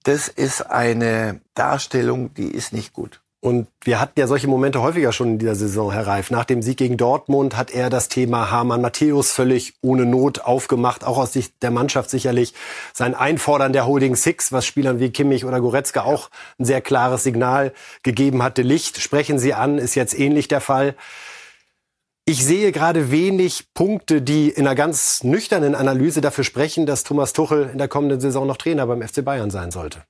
[0.04, 3.19] Das ist eine Darstellung, die ist nicht gut.
[3.39, 6.32] Und wir hatten ja solche Momente häufiger schon in dieser Saison, Herr Reif.
[6.32, 11.04] Nach dem Sieg gegen Dortmund hat er das Thema Hamann Matthäus völlig ohne Not aufgemacht,
[11.04, 12.56] auch aus Sicht der Mannschaft sicherlich.
[12.93, 17.23] Sein Einfordern der Holding Six, was Spielern wie Kimmich oder Goretzka auch ein sehr klares
[17.23, 18.63] Signal gegeben hatte.
[18.63, 20.95] Licht sprechen Sie an, ist jetzt ähnlich der Fall.
[22.26, 27.34] Ich sehe gerade wenig Punkte, die in einer ganz nüchternen Analyse dafür sprechen, dass Thomas
[27.34, 30.04] Tuchel in der kommenden Saison noch Trainer beim FC Bayern sein sollte.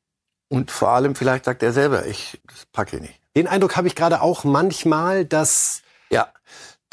[0.50, 3.20] Und vor allem, vielleicht sagt er selber, ich das packe nicht.
[3.36, 6.28] Den Eindruck habe ich gerade auch manchmal, dass ja,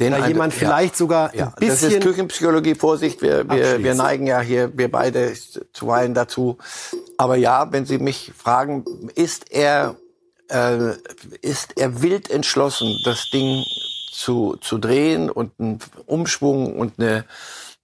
[0.00, 1.90] den da jemand vielleicht ja, sogar ja, ein bisschen...
[1.90, 5.32] Das ist Küchenpsychologie, Vorsicht, wir, wir, wir neigen ja hier, wir beide
[5.72, 6.58] zuweilen dazu.
[7.16, 9.94] Aber ja, wenn Sie mich fragen, ist er,
[10.48, 10.90] äh,
[11.42, 13.64] ist er wild entschlossen, das Ding
[14.10, 17.24] zu, zu drehen und einen Umschwung und eine,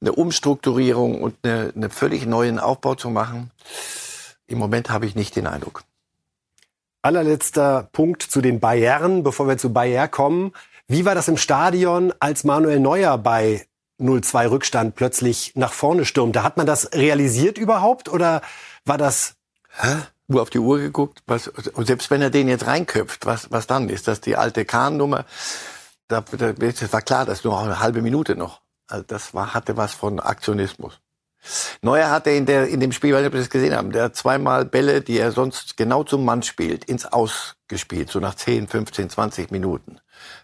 [0.01, 3.53] eine Umstrukturierung und eine, eine völlig neuen Aufbau zu machen?
[4.51, 5.85] Im Moment habe ich nicht den Eindruck.
[7.03, 10.53] Allerletzter Punkt zu den Bayern, bevor wir zu Bayern kommen.
[10.89, 13.65] Wie war das im Stadion, als Manuel Neuer bei
[14.01, 16.43] 0-2 Rückstand plötzlich nach vorne stürmte?
[16.43, 18.43] Hat man das realisiert überhaupt oder
[18.85, 19.37] war das...
[19.71, 19.99] Hä?
[20.27, 23.67] Nur auf die Uhr geguckt, was, und selbst wenn er den jetzt reinköpft, was, was
[23.67, 23.89] dann?
[23.89, 25.25] Ist das die alte Kahn-Nummer?
[26.07, 28.61] Da, da, das war klar, das ist nur eine halbe Minute noch.
[28.89, 31.01] Also das war, hatte was von Aktionismus.
[31.83, 34.65] Neuer hatte in, der, in dem Spiel, weil wir das gesehen haben, der hat zweimal
[34.65, 39.11] Bälle, die er sonst genau zum Mann spielt, ins Aus gespielt, so nach 10, 15,
[39.11, 40.01] 20 Minuten.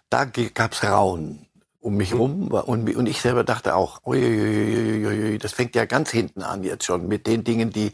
[0.09, 1.47] Da gab's Rauen
[1.79, 6.41] um mich rum und, und ich selber dachte auch, uiuiui, das fängt ja ganz hinten
[6.41, 7.93] an jetzt schon mit den Dingen, die,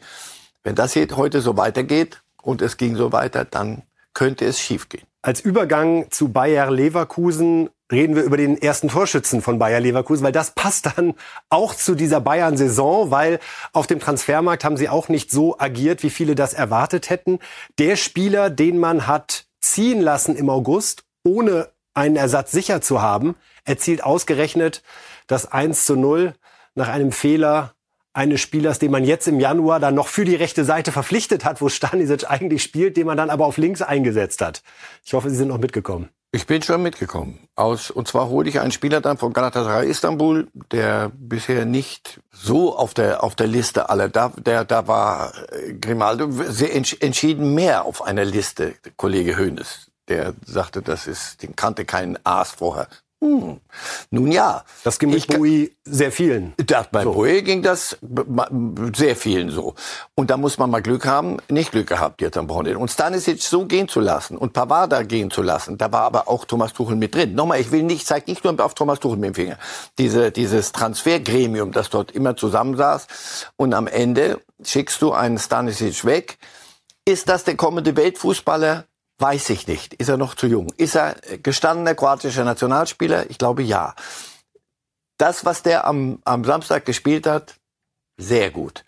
[0.63, 5.05] wenn das heute so weitergeht und es ging so weiter, dann könnte es schiefgehen.
[5.25, 10.33] Als Übergang zu Bayer Leverkusen reden wir über den ersten Torschützen von Bayer Leverkusen, weil
[10.33, 11.13] das passt dann
[11.49, 13.39] auch zu dieser Bayern-Saison, weil
[13.71, 17.39] auf dem Transfermarkt haben sie auch nicht so agiert, wie viele das erwartet hätten.
[17.79, 23.35] Der Spieler, den man hat ziehen lassen im August, ohne einen Ersatz sicher zu haben,
[23.63, 24.83] erzielt ausgerechnet
[25.27, 26.33] das 1 zu 0
[26.75, 27.75] nach einem Fehler
[28.13, 31.61] eines Spielers, den man jetzt im Januar dann noch für die rechte Seite verpflichtet hat,
[31.61, 34.61] wo Stanisic eigentlich spielt, den man dann aber auf links eingesetzt hat.
[35.03, 36.09] Ich hoffe, Sie sind noch mitgekommen.
[36.35, 37.47] Ich bin schon mitgekommen.
[37.55, 42.75] Aus, und zwar hole ich einen Spieler dann von Galatasaray Istanbul, der bisher nicht so
[42.75, 47.85] auf der, auf der Liste aller, da, der, da war äh, Grimaldo sehr entschieden mehr
[47.85, 49.91] auf einer Liste, Kollege Hoeneß.
[50.07, 52.87] Der sagte, das ist, den kannte keinen Aas vorher.
[53.23, 53.61] Hm.
[54.11, 54.65] Nun ja.
[54.83, 56.53] Das ging mit Bowie sehr vielen.
[56.57, 57.13] Das, bei so.
[57.13, 57.97] Bowie ging das
[58.93, 59.75] sehr vielen so.
[60.13, 62.79] Und da muss man mal Glück haben, nicht Glück gehabt jetzt am Wochenende.
[62.79, 66.43] Und Stanisic so gehen zu lassen und Pavada gehen zu lassen, da war aber auch
[66.43, 67.33] Thomas Tuchel mit drin.
[67.33, 69.57] Nochmal, ich will nicht, zeig nicht nur auf Thomas Tuchel mit dem Finger.
[69.97, 73.07] Diese, dieses Transfergremium, das dort immer zusammensaß.
[73.55, 76.37] Und am Ende schickst du einen Stanisic weg.
[77.05, 78.83] Ist das der kommende Weltfußballer?
[79.19, 79.93] Weiß ich nicht.
[79.93, 80.73] Ist er noch zu jung?
[80.77, 83.29] Ist er gestandener kroatischer Nationalspieler?
[83.29, 83.95] Ich glaube ja.
[85.17, 87.55] Das, was der am, am Samstag gespielt hat,
[88.17, 88.83] sehr gut.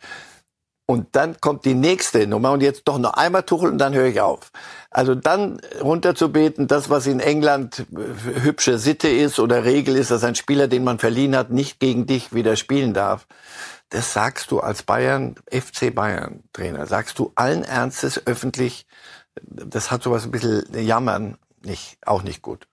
[0.88, 4.06] Und dann kommt die nächste Nummer und jetzt doch noch einmal Tuchel und dann höre
[4.06, 4.52] ich auf.
[4.92, 10.36] Also dann runterzubeten, das, was in England hübsche Sitte ist oder Regel ist, dass ein
[10.36, 13.26] Spieler, den man verliehen hat, nicht gegen dich wieder spielen darf.
[13.90, 18.86] Das sagst du als Bayern, FC Bayern Trainer, sagst du allen Ernstes öffentlich
[19.41, 22.67] das hat sowas ein bisschen Jammern nicht, auch nicht gut.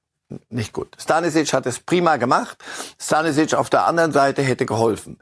[0.49, 0.97] Nicht gut.
[0.99, 2.59] Stanisic hat es prima gemacht.
[2.99, 5.19] Stanisic auf der anderen Seite hätte geholfen.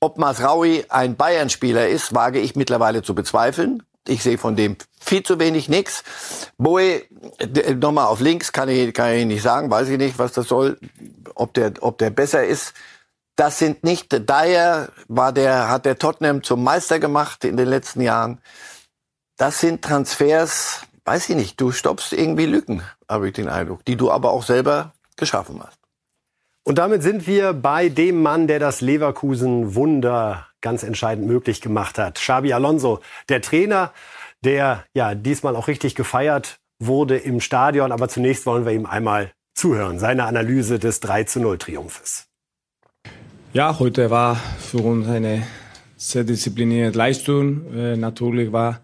[0.00, 3.82] Ob Masraui ein Bayern-Spieler ist, wage ich mittlerweile zu bezweifeln.
[4.08, 6.02] Ich sehe von dem viel zu wenig nix.
[6.56, 7.02] Boe,
[7.76, 10.78] nochmal auf links, kann ich, kann ich nicht sagen, weiß ich nicht, was das soll,
[11.34, 12.72] ob der, ob der besser ist.
[13.36, 18.00] Das sind nicht, Dyer war der, hat der Tottenham zum Meister gemacht in den letzten
[18.00, 18.40] Jahren
[19.40, 23.96] das sind Transfers, weiß ich nicht, du stoppst irgendwie Lücken, habe ich den Eindruck, die
[23.96, 25.78] du aber auch selber geschaffen hast.
[26.62, 31.98] Und damit sind wir bei dem Mann, der das Leverkusen Wunder ganz entscheidend möglich gemacht
[31.98, 32.16] hat.
[32.16, 33.00] Xabi Alonso,
[33.30, 33.94] der Trainer,
[34.44, 37.92] der ja diesmal auch richtig gefeiert wurde im Stadion.
[37.92, 42.26] Aber zunächst wollen wir ihm einmal zuhören, seine Analyse des 3 zu 0 Triumphes.
[43.54, 45.46] Ja, heute war für uns eine
[45.96, 47.74] sehr disziplinierte Leistung.
[47.74, 48.80] Äh, natürlich war,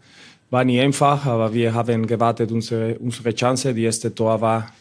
[0.51, 3.75] war nie einfach, aber wir haben gewartet, unsere, unsere Chance.
[3.75, 4.73] Die erste Tor war,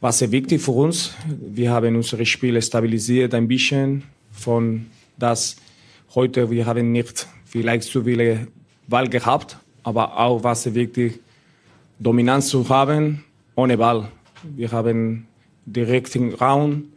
[0.00, 1.14] war sehr wichtig für uns.
[1.26, 4.86] Wir haben unsere Spiele stabilisiert ein bisschen von
[5.18, 5.56] das
[6.14, 6.50] heute.
[6.50, 8.48] Wir haben nicht vielleicht zu viele
[8.88, 11.20] Ball gehabt, aber auch war sehr wichtig,
[11.98, 14.08] Dominanz zu haben ohne Ball.
[14.42, 15.26] Wir haben
[15.64, 16.88] direkt im Raum,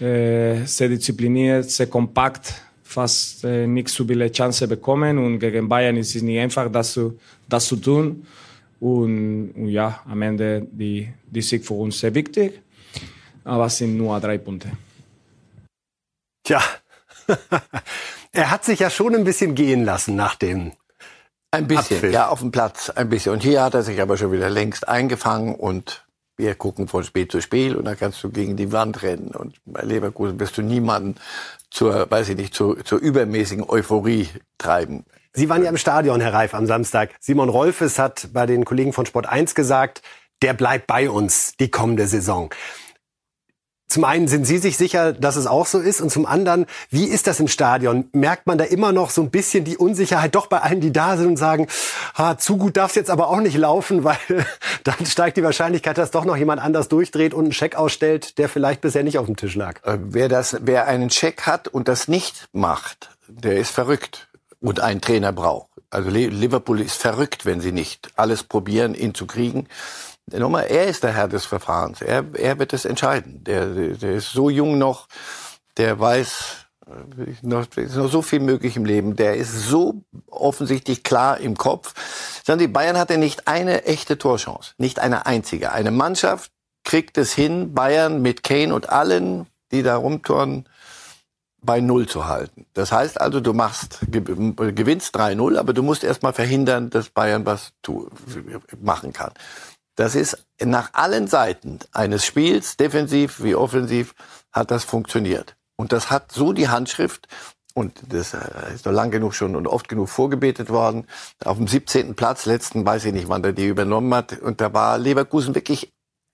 [0.00, 2.54] äh, sehr diszipliniert, sehr kompakt,
[2.92, 6.92] fast äh, nicht so viele Chancen bekommen und gegen Bayern ist es nicht einfach, das
[6.92, 8.26] zu, das zu tun.
[8.80, 12.60] Und, und ja, am Ende die, die Sieg für uns sehr wichtig,
[13.44, 14.72] aber es sind nur drei Punkte.
[16.44, 16.60] Tja,
[18.32, 20.72] er hat sich ja schon ein bisschen gehen lassen nach dem
[21.52, 22.12] ein bisschen, Abpfiff.
[22.12, 23.32] ja, auf dem Platz, ein bisschen.
[23.32, 26.04] Und hier hat er sich aber schon wieder längst eingefangen und
[26.42, 29.28] wir gucken von Spiel zu Spiel und dann kannst du gegen die Wand rennen.
[29.28, 31.14] Und bei Leverkusen wirst du niemanden
[31.70, 34.28] zur, weiß ich nicht, zur, zur übermäßigen Euphorie
[34.58, 35.04] treiben.
[35.32, 37.10] Sie waren ja im Stadion, Herr Reif, am Samstag.
[37.20, 40.02] Simon Rolfes hat bei den Kollegen von Sport 1 gesagt,
[40.42, 42.52] der bleibt bei uns die kommende Saison.
[43.92, 47.04] Zum einen sind Sie sich sicher, dass es auch so ist und zum anderen, wie
[47.04, 48.08] ist das im Stadion?
[48.14, 51.18] Merkt man da immer noch so ein bisschen die Unsicherheit doch bei allen, die da
[51.18, 51.66] sind und sagen,
[52.16, 54.16] ha, zu gut darf es jetzt aber auch nicht laufen, weil
[54.84, 58.48] dann steigt die Wahrscheinlichkeit, dass doch noch jemand anders durchdreht und einen Scheck ausstellt, der
[58.48, 59.84] vielleicht bisher nicht auf dem Tisch lag.
[59.84, 64.28] Äh, wer das, wer einen Scheck hat und das nicht macht, der ist verrückt
[64.62, 65.68] und einen Trainer braucht.
[65.90, 69.68] Also Liverpool ist verrückt, wenn sie nicht alles probieren, ihn zu kriegen.
[70.30, 72.00] Nochmal, er ist der Herr des Verfahrens.
[72.00, 73.42] Er, er wird es entscheiden.
[73.44, 75.08] Der, der ist so jung noch,
[75.76, 79.16] der weiß, äh, noch, noch so viel möglich im Leben.
[79.16, 81.94] Der ist so offensichtlich klar im Kopf.
[82.46, 84.74] Die Bayern hatte nicht eine echte Torchance.
[84.78, 85.72] Nicht eine einzige.
[85.72, 86.52] Eine Mannschaft
[86.84, 90.68] kriegt es hin, Bayern mit Kane und allen, die da rumturnen,
[91.64, 92.66] bei Null zu halten.
[92.74, 97.72] Das heißt also, du machst, gewinnst 3-0, aber du musst erstmal verhindern, dass Bayern was
[97.82, 98.08] tu,
[98.80, 99.32] machen kann.
[99.96, 104.14] Das ist nach allen Seiten eines Spiels, defensiv wie offensiv,
[104.52, 105.56] hat das funktioniert.
[105.76, 107.28] Und das hat so die Handschrift,
[107.74, 108.38] und das äh,
[108.74, 111.06] ist noch lang genug schon und oft genug vorgebetet worden,
[111.44, 112.14] auf dem 17.
[112.14, 115.92] Platz, letzten weiß ich nicht, wann der die übernommen hat, und da war Leverkusen wirklich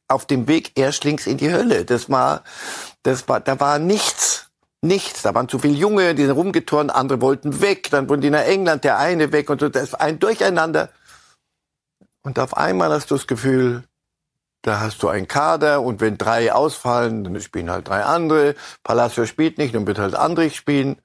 [0.08, 1.84] auf dem Weg erstlinks in die Hölle.
[1.84, 2.42] Das war,
[3.02, 4.46] das war, da war nichts.
[4.80, 5.22] Nichts.
[5.22, 8.44] Da waren zu viele Junge, die sind rumgeturnt, andere wollten weg, dann wurden die nach
[8.44, 9.68] England, der eine weg und so.
[9.68, 10.90] Das war ein Durcheinander.
[12.28, 13.84] Und auf einmal hast du das Gefühl,
[14.60, 18.54] da hast du einen Kader und wenn drei ausfallen, dann spielen halt drei andere.
[18.82, 21.00] Palacio spielt nicht, dann wird halt Andrich spielen.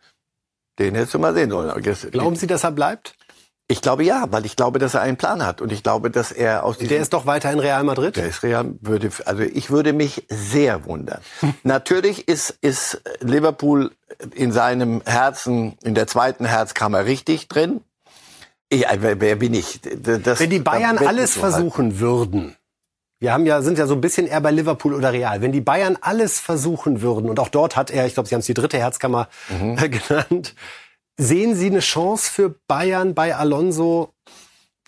[0.80, 1.82] Den hättest du mal sehen sollen.
[2.12, 3.16] Glauben Sie, dass er bleibt?
[3.70, 6.34] Ich glaube ja, weil ich glaube, dass er einen Plan hat und ich glaube, dass
[6.34, 8.18] er aus diesem Der ist doch weiter in Real Madrid.
[8.18, 11.22] Der ist Real würde also ich würde mich sehr wundern.
[11.64, 13.92] Natürlich ist ist Liverpool
[14.34, 17.80] in seinem Herzen in der zweiten Herzkammer richtig drin.
[18.74, 19.80] Ich, äh, wer, bin ich?
[19.82, 22.00] Das, Wenn die Bayern alles versuchen halten.
[22.00, 22.56] würden,
[23.20, 25.42] wir haben ja, sind ja so ein bisschen eher bei Liverpool oder Real.
[25.42, 28.42] Wenn die Bayern alles versuchen würden, und auch dort hat er, ich glaube, Sie haben
[28.42, 29.78] es die dritte Herzkammer mhm.
[29.78, 30.56] genannt,
[31.16, 34.12] sehen Sie eine Chance für Bayern bei Alonso?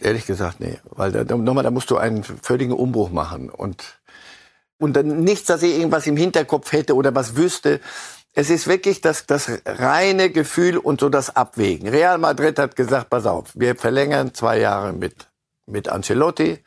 [0.02, 0.80] Ehrlich gesagt, nee.
[0.90, 3.50] Weil da, nochmal, da musst du einen völligen Umbruch machen.
[3.50, 4.02] Und,
[4.80, 7.80] und dann nichts, dass ich irgendwas im Hinterkopf hätte oder was wüsste.
[8.38, 11.88] Es ist wirklich das, das reine Gefühl und so das Abwägen.
[11.88, 15.30] Real Madrid hat gesagt, pass auf, wir verlängern zwei Jahre mit,
[15.66, 16.60] mit Ancelotti.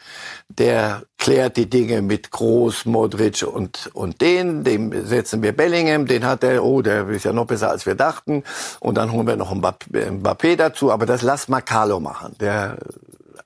[0.49, 4.65] Der klärt die Dinge mit Groß, Modric und, und den.
[4.65, 6.07] Dem setzen wir Bellingham.
[6.07, 8.45] Den hat er, oh, der ist ja noch besser als wir dachten.
[8.81, 10.91] Und dann holen wir noch Mbappé dazu.
[10.91, 12.35] Aber das lass mal Carlo machen.
[12.41, 12.79] Der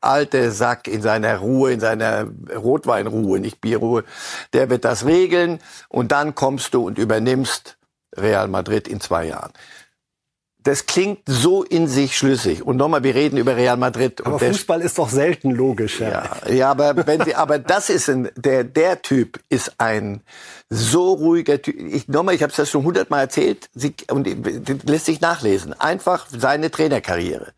[0.01, 4.05] alte Sack in seiner Ruhe, in seiner Rotweinruhe, nicht Bierruhe,
[4.53, 5.59] der wird das regeln
[5.89, 7.79] und dann kommst du und übernimmst
[8.17, 9.53] Real Madrid in zwei Jahren.
[10.65, 12.63] Das klingt so in sich schlüssig.
[12.63, 14.25] Und nochmal, wir reden über Real Madrid.
[14.25, 15.99] Aber Fußball ist doch selten logisch.
[15.99, 20.23] Ja, ja, ja aber wenn Sie, aber das ist ein, der, der Typ ist ein
[20.71, 21.77] so ruhiger Typ.
[21.77, 24.29] Ich, nochmal, ich habe es das schon hundertmal erzählt, Sie, und
[24.89, 25.73] lässt sich nachlesen.
[25.81, 27.53] Einfach seine Trainerkarriere.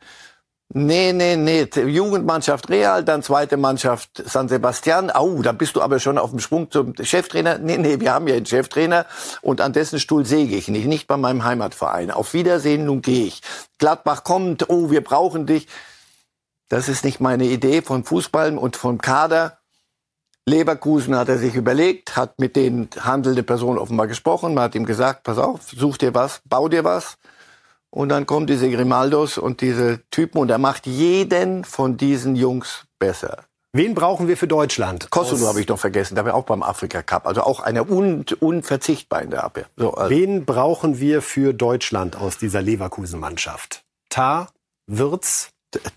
[0.72, 1.68] Nee, nee, nee.
[1.74, 5.10] Jugendmannschaft Real, dann zweite Mannschaft San Sebastian.
[5.10, 7.58] Au, da bist du aber schon auf dem Sprung zum Cheftrainer.
[7.58, 9.06] Nee, nee, wir haben ja einen Cheftrainer
[9.42, 10.86] und an dessen Stuhl säge ich nicht.
[10.86, 12.10] Nicht bei meinem Heimatverein.
[12.10, 13.42] Auf Wiedersehen, nun gehe ich.
[13.78, 15.68] Gladbach kommt, oh, wir brauchen dich.
[16.68, 19.58] Das ist nicht meine Idee von Fußball und vom Kader.
[20.46, 24.54] Leverkusen hat er sich überlegt, hat mit den handelnden Personen offenbar gesprochen.
[24.54, 27.16] Man hat ihm gesagt, pass auf, such dir was, bau dir was.
[27.94, 32.86] Und dann kommen diese Grimaldos und diese Typen und er macht jeden von diesen Jungs
[32.98, 33.44] besser.
[33.72, 35.10] Wen brauchen wir für Deutschland?
[35.10, 37.24] Kosovo habe ich noch vergessen, da war auch beim Afrika Cup.
[37.24, 39.66] Also auch einer un, unverzichtbar in der Abwehr.
[39.76, 40.10] So, also.
[40.10, 43.84] Wen brauchen wir für Deutschland aus dieser Leverkusen-Mannschaft?
[44.08, 44.48] Tar,
[44.88, 45.50] Wirz,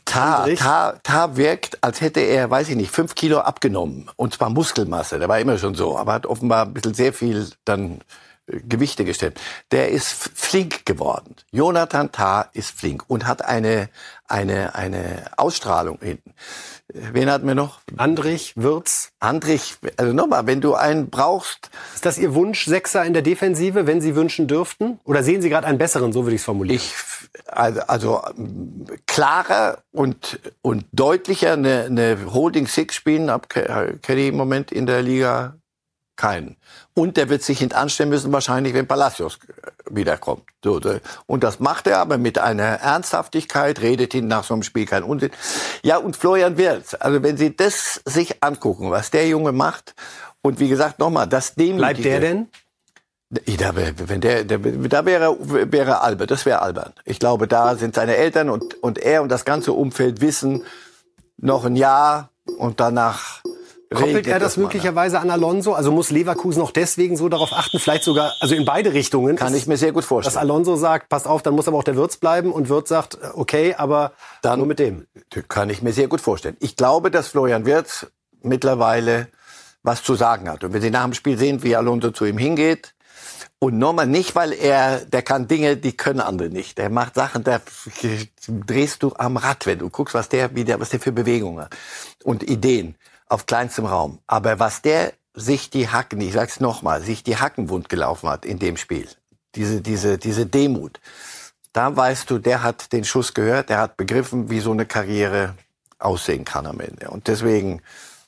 [0.05, 4.07] Tar, Tar, Tar wirkt, als hätte er, weiß ich nicht, fünf Kilo abgenommen.
[4.17, 5.17] Und zwar Muskelmasse.
[5.17, 5.97] Der war immer schon so.
[5.97, 8.01] Aber hat offenbar ein bisschen sehr viel dann
[8.47, 9.39] Gewichte gestellt.
[9.71, 11.35] Der ist flink geworden.
[11.51, 13.89] Jonathan Tah ist flink und hat eine,
[14.27, 16.33] eine, eine Ausstrahlung hinten.
[16.93, 17.81] Wen hatten wir noch?
[17.97, 19.11] Andrich, Würz.
[19.19, 21.69] Andrich, also nochmal, wenn du einen brauchst.
[21.93, 24.99] Ist das Ihr Wunsch, Sechser in der Defensive, wenn Sie wünschen dürften?
[25.03, 26.81] Oder sehen Sie gerade einen besseren, so würde ich es formulieren?
[26.81, 26.93] Ich,
[27.47, 28.21] also, also
[29.05, 35.01] klarer und, und deutlicher eine, eine Holding Six spielen, kenne ich im Moment in der
[35.01, 35.57] Liga
[36.17, 36.57] keinen.
[36.93, 39.39] Und der wird sich hintanstellen müssen, wahrscheinlich, wenn Palacios
[39.89, 40.43] wiederkommt.
[40.63, 40.81] So,
[41.27, 45.03] und das macht er aber mit einer Ernsthaftigkeit, redet ihn nach so einem Spiel kein
[45.03, 45.31] Unsinn.
[45.83, 49.95] Ja, und Florian Wirtz, also wenn Sie das sich angucken, was der Junge macht,
[50.41, 52.47] und wie gesagt, nochmal, das dem Bleibt der denn?
[53.29, 56.93] Da, wenn der, der, da wäre, wäre Albert, das wäre albern.
[57.03, 60.63] Ich glaube, da sind seine Eltern und, und er und das ganze Umfeld wissen,
[61.35, 63.43] noch ein Jahr und danach
[63.93, 65.73] Koppelt er das möglicherweise an Alonso?
[65.73, 69.37] Also muss Leverkusen auch deswegen so darauf achten, vielleicht sogar, also in beide Richtungen.
[69.37, 70.33] Kann ich mir sehr gut vorstellen.
[70.33, 73.15] Dass Alonso sagt, passt auf, dann muss aber auch der Wirtz bleiben und Wirtz sagt,
[73.15, 74.11] äh, okay, aber
[74.41, 75.07] dann, nur mit dem.
[75.47, 76.57] Kann ich mir sehr gut vorstellen.
[76.59, 78.07] Ich glaube, dass Florian Wirtz
[78.41, 79.27] mittlerweile
[79.83, 80.63] was zu sagen hat.
[80.63, 82.93] Und wenn Sie nach dem Spiel sehen, wie Alonso zu ihm hingeht,
[83.59, 86.77] und nochmal nicht, weil er, der kann Dinge, die können andere nicht.
[86.77, 87.59] Der macht Sachen, da
[88.47, 91.65] drehst du am Rad, wenn du guckst, was der, wie der, was der für Bewegungen
[91.65, 91.75] hat.
[92.23, 92.95] Und Ideen
[93.29, 94.19] auf kleinstem Raum.
[94.27, 98.45] Aber was der sich die Hacken, ich sag's nochmal, sich die Hacken wund gelaufen hat
[98.45, 99.07] in dem Spiel,
[99.55, 100.99] diese, diese, diese Demut,
[101.73, 105.53] da weißt du, der hat den Schuss gehört, der hat begriffen, wie so eine Karriere
[105.99, 107.09] aussehen kann am Ende.
[107.09, 107.81] Und deswegen,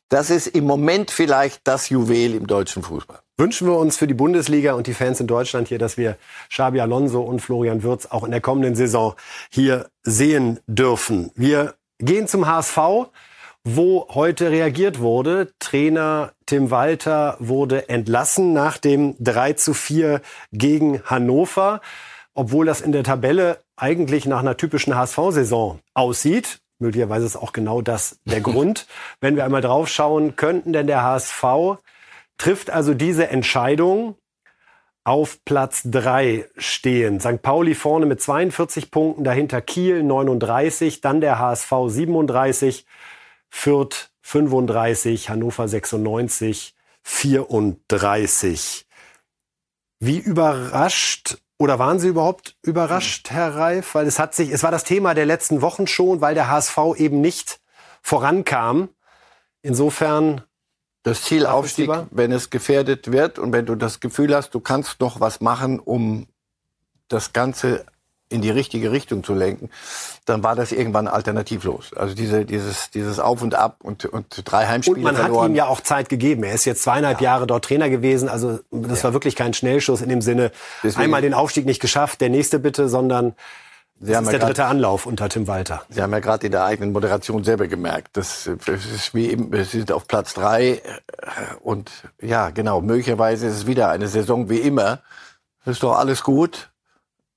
[0.10, 3.20] das ist im Moment vielleicht das Juwel im deutschen Fußball.
[3.38, 6.18] Wünschen wir uns für die Bundesliga und die Fans in Deutschland hier, dass wir
[6.50, 9.16] Xabi Alonso und Florian Würz auch in der kommenden Saison
[9.50, 11.32] hier sehen dürfen.
[11.36, 12.78] Wir gehen zum HSV
[13.64, 15.52] wo heute reagiert wurde.
[15.60, 21.82] Trainer Tim Walter wurde entlassen nach dem 3 zu 4 gegen Hannover,
[22.34, 26.60] obwohl das in der Tabelle eigentlich nach einer typischen HSV-Saison aussieht.
[26.80, 28.88] Möglicherweise ist auch genau das der Grund.
[29.22, 31.44] Wenn wir einmal draufschauen, könnten denn der HSV
[32.38, 34.16] trifft also diese Entscheidung
[35.04, 37.20] auf Platz 3 stehen.
[37.20, 37.42] St.
[37.42, 42.86] Pauli vorne mit 42 Punkten, dahinter Kiel 39, dann der HSV 37,
[43.50, 48.88] Fürth 35, Hannover 96, 34.
[50.00, 53.96] Wie überrascht oder waren Sie überhaupt überrascht, Herr Reif?
[53.96, 56.78] Weil es hat sich, es war das Thema der letzten Wochen schon, weil der HSV
[56.98, 57.60] eben nicht
[58.02, 58.90] vorankam.
[59.62, 60.44] Insofern
[61.04, 65.02] das Ziel Aufstieg, wenn es gefährdet wird und wenn du das Gefühl hast, du kannst
[65.02, 66.28] noch was machen, um
[67.08, 67.86] das Ganze
[68.30, 69.70] in die richtige Richtung zu lenken,
[70.26, 71.94] dann war das irgendwann alternativlos.
[71.96, 75.44] Also diese, dieses, dieses Auf und Ab und, und drei Heimspiele Und man verloren.
[75.44, 76.44] hat ihm ja auch Zeit gegeben.
[76.44, 77.32] Er ist jetzt zweieinhalb ja.
[77.32, 78.30] Jahre dort Trainer gewesen.
[78.30, 79.06] Also das ja.
[79.06, 80.52] war wirklich kein Schnellschuss in dem Sinne,
[80.84, 83.34] Deswegen, einmal den Aufstieg nicht geschafft, der nächste bitte, sondern
[84.02, 85.82] Sie das ist ja der dritte Anlauf unter Tim Walter.
[85.90, 89.66] Sie haben ja gerade in der eigenen Moderation selber gemerkt, das ist wie eben, wir
[89.66, 90.82] sind auf Platz drei
[91.60, 95.00] und ja, genau, möglicherweise ist es wieder eine Saison wie immer.
[95.66, 96.69] Ist doch alles gut.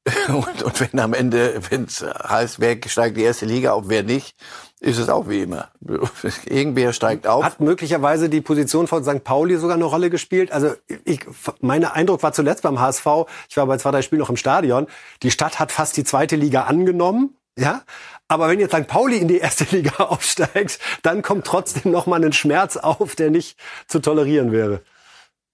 [0.28, 4.02] Und, und wenn am Ende, wenn es heißt, wer steigt die erste Liga auf, wer
[4.02, 4.34] nicht,
[4.80, 5.68] ist es auch wie immer.
[6.44, 7.44] Irgendwer steigt auf.
[7.44, 9.22] Hat möglicherweise die Position von St.
[9.22, 10.50] Pauli sogar eine Rolle gespielt?
[10.50, 10.74] Also
[11.04, 11.20] ich,
[11.60, 13.06] mein Eindruck war zuletzt beim HSV,
[13.48, 14.88] ich war bei zwei, drei Spielen noch im Stadion,
[15.22, 17.36] die Stadt hat fast die zweite Liga angenommen.
[17.56, 17.82] Ja,
[18.28, 18.86] aber wenn jetzt St.
[18.86, 23.30] Pauli in die erste Liga aufsteigt, dann kommt trotzdem noch mal ein Schmerz auf, der
[23.30, 24.80] nicht zu tolerieren wäre.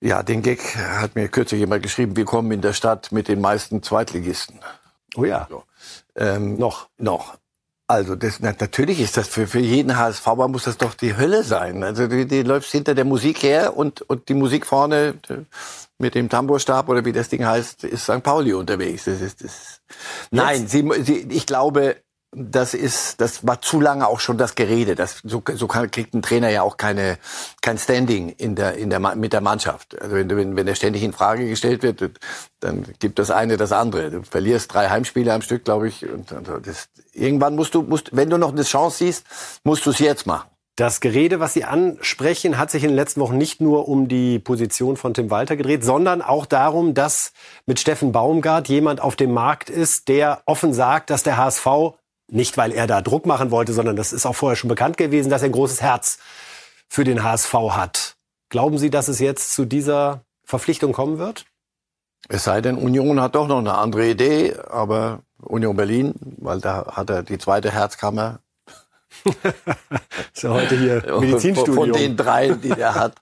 [0.01, 3.41] Ja, den Gag hat mir kürzlich jemand geschrieben, wir kommen in der Stadt mit den
[3.41, 4.61] meisten Zweitligisten.
[5.17, 5.47] Oh ja.
[5.51, 5.65] So.
[6.15, 6.89] Ähm, noch.
[6.99, 7.37] Noch.
[7.91, 11.83] Also das, natürlich ist das für, für jeden HSVer muss das doch die Hölle sein.
[11.83, 15.15] Also die, die läuft hinter der Musik her und, und die Musik vorne
[15.97, 18.23] mit dem Tamburstab oder wie das Ding heißt, ist St.
[18.23, 19.05] Pauli unterwegs.
[19.07, 19.81] Das ist, das
[20.31, 21.97] Nein, sie, sie, ich glaube,
[22.33, 24.95] das ist, das war zu lange auch schon das Gerede.
[24.95, 27.18] Das, so, so kriegt ein Trainer ja auch keine,
[27.62, 30.01] kein Standing in der, in der, mit der Mannschaft.
[30.01, 32.18] Also wenn, wenn, wenn er ständig in Frage gestellt wird,
[32.61, 34.11] dann gibt das eine das andere.
[34.11, 36.07] Du verlierst drei Heimspiele am Stück, glaube ich.
[36.07, 39.24] Und, und das, irgendwann musst du, musst, wenn du noch eine Chance siehst,
[39.64, 40.49] musst du es jetzt machen.
[40.76, 44.39] Das Gerede, was Sie ansprechen, hat sich in den letzten Wochen nicht nur um die
[44.39, 47.33] Position von Tim Walter gedreht, sondern auch darum, dass
[47.66, 51.66] mit Steffen Baumgart jemand auf dem Markt ist, der offen sagt, dass der HSV,
[52.31, 55.31] nicht weil er da Druck machen wollte, sondern das ist auch vorher schon bekannt gewesen,
[55.31, 56.18] dass er ein großes Herz
[56.89, 58.16] für den HSV hat.
[58.49, 61.45] Glauben Sie, dass es jetzt zu dieser Verpflichtung kommen wird?
[62.29, 66.87] Es sei denn, Union hat doch noch eine andere Idee, aber Union Berlin, weil da
[66.93, 68.41] hat er die zweite Herzkammer
[70.35, 71.76] ist ja heute hier Medizinstudium.
[71.76, 73.14] Von den drei, die der hat,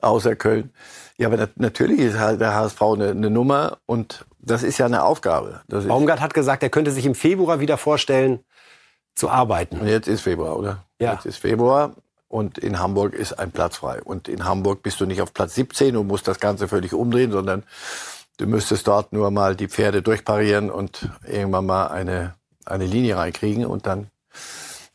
[0.00, 0.70] außer Köln.
[1.16, 5.04] Ja, aber natürlich ist halt der HSV eine, eine Nummer und das ist ja eine
[5.04, 5.60] Aufgabe.
[5.68, 8.40] Das Baumgart hat gesagt, er könnte sich im Februar wieder vorstellen,
[9.14, 9.80] zu arbeiten.
[9.80, 10.84] Und jetzt ist Februar, oder?
[11.00, 11.14] Ja.
[11.14, 11.94] Jetzt ist Februar
[12.28, 14.00] und in Hamburg ist ein Platz frei.
[14.02, 17.32] Und in Hamburg bist du nicht auf Platz 17 und musst das Ganze völlig umdrehen,
[17.32, 17.64] sondern
[18.36, 22.34] du müsstest dort nur mal die Pferde durchparieren und irgendwann mal eine,
[22.64, 24.10] eine Linie reinkriegen und dann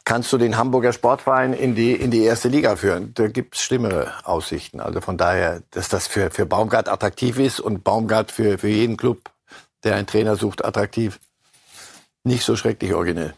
[0.05, 3.13] kannst du den Hamburger Sportverein in die, in die erste Liga führen.
[3.15, 4.79] Da gibt's schlimmere Aussichten.
[4.79, 8.97] Also von daher, dass das für, für Baumgart attraktiv ist und Baumgart für, für jeden
[8.97, 9.31] Club,
[9.83, 11.19] der einen Trainer sucht, attraktiv.
[12.23, 13.33] Nicht so schrecklich originell.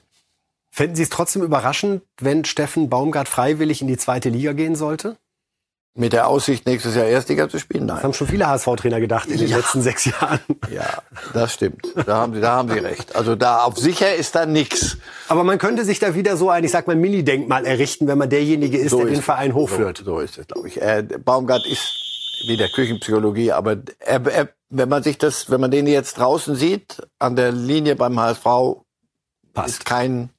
[0.78, 5.18] Fänden Sie es trotzdem überraschend, wenn Steffen Baumgart freiwillig in die zweite Liga gehen sollte?
[5.96, 7.88] Mit der Aussicht, nächstes Jahr Erstliga zu spielen?
[7.88, 7.96] Nein.
[7.96, 9.58] Das haben schon viele HSV-Trainer gedacht in den Ja.
[9.58, 10.40] letzten sechs Jahren.
[10.72, 11.02] Ja,
[11.34, 11.82] das stimmt.
[12.06, 13.16] Da haben Sie, da haben Sie recht.
[13.16, 15.00] Also da auf sicher ist da nix.
[15.30, 18.30] Aber man könnte sich da wieder so ein, ich sag mal, Mini-Denkmal errichten, wenn man
[18.30, 19.98] derjenige ist, So der den ist- Verein hochführt.
[19.98, 20.80] So, so ist es, glaube ich.
[20.80, 21.92] Äh, Baumgart ist
[22.48, 27.02] wieder Küchenpsychologie, aber er, er, wenn man sich das, wenn man den jetzt draußen sieht,
[27.18, 28.46] an der Linie beim HSV,
[29.66, 30.30] ist kein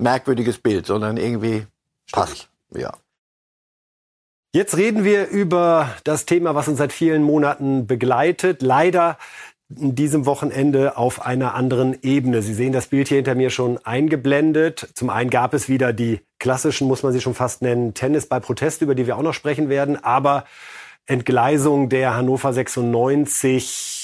[0.00, 1.66] merkwürdiges Bild, sondern irgendwie
[2.12, 2.48] passt.
[2.74, 2.92] Ja.
[4.52, 8.62] Jetzt reden wir über das Thema, was uns seit vielen Monaten begleitet.
[8.62, 9.16] Leider
[9.76, 12.42] in diesem Wochenende auf einer anderen Ebene.
[12.42, 14.88] Sie sehen das Bild hier hinter mir schon eingeblendet.
[14.94, 18.40] Zum einen gab es wieder die klassischen, muss man sie schon fast nennen, Tennis bei
[18.40, 20.02] Protest, über die wir auch noch sprechen werden.
[20.02, 20.44] Aber
[21.06, 23.99] Entgleisung der Hannover 96,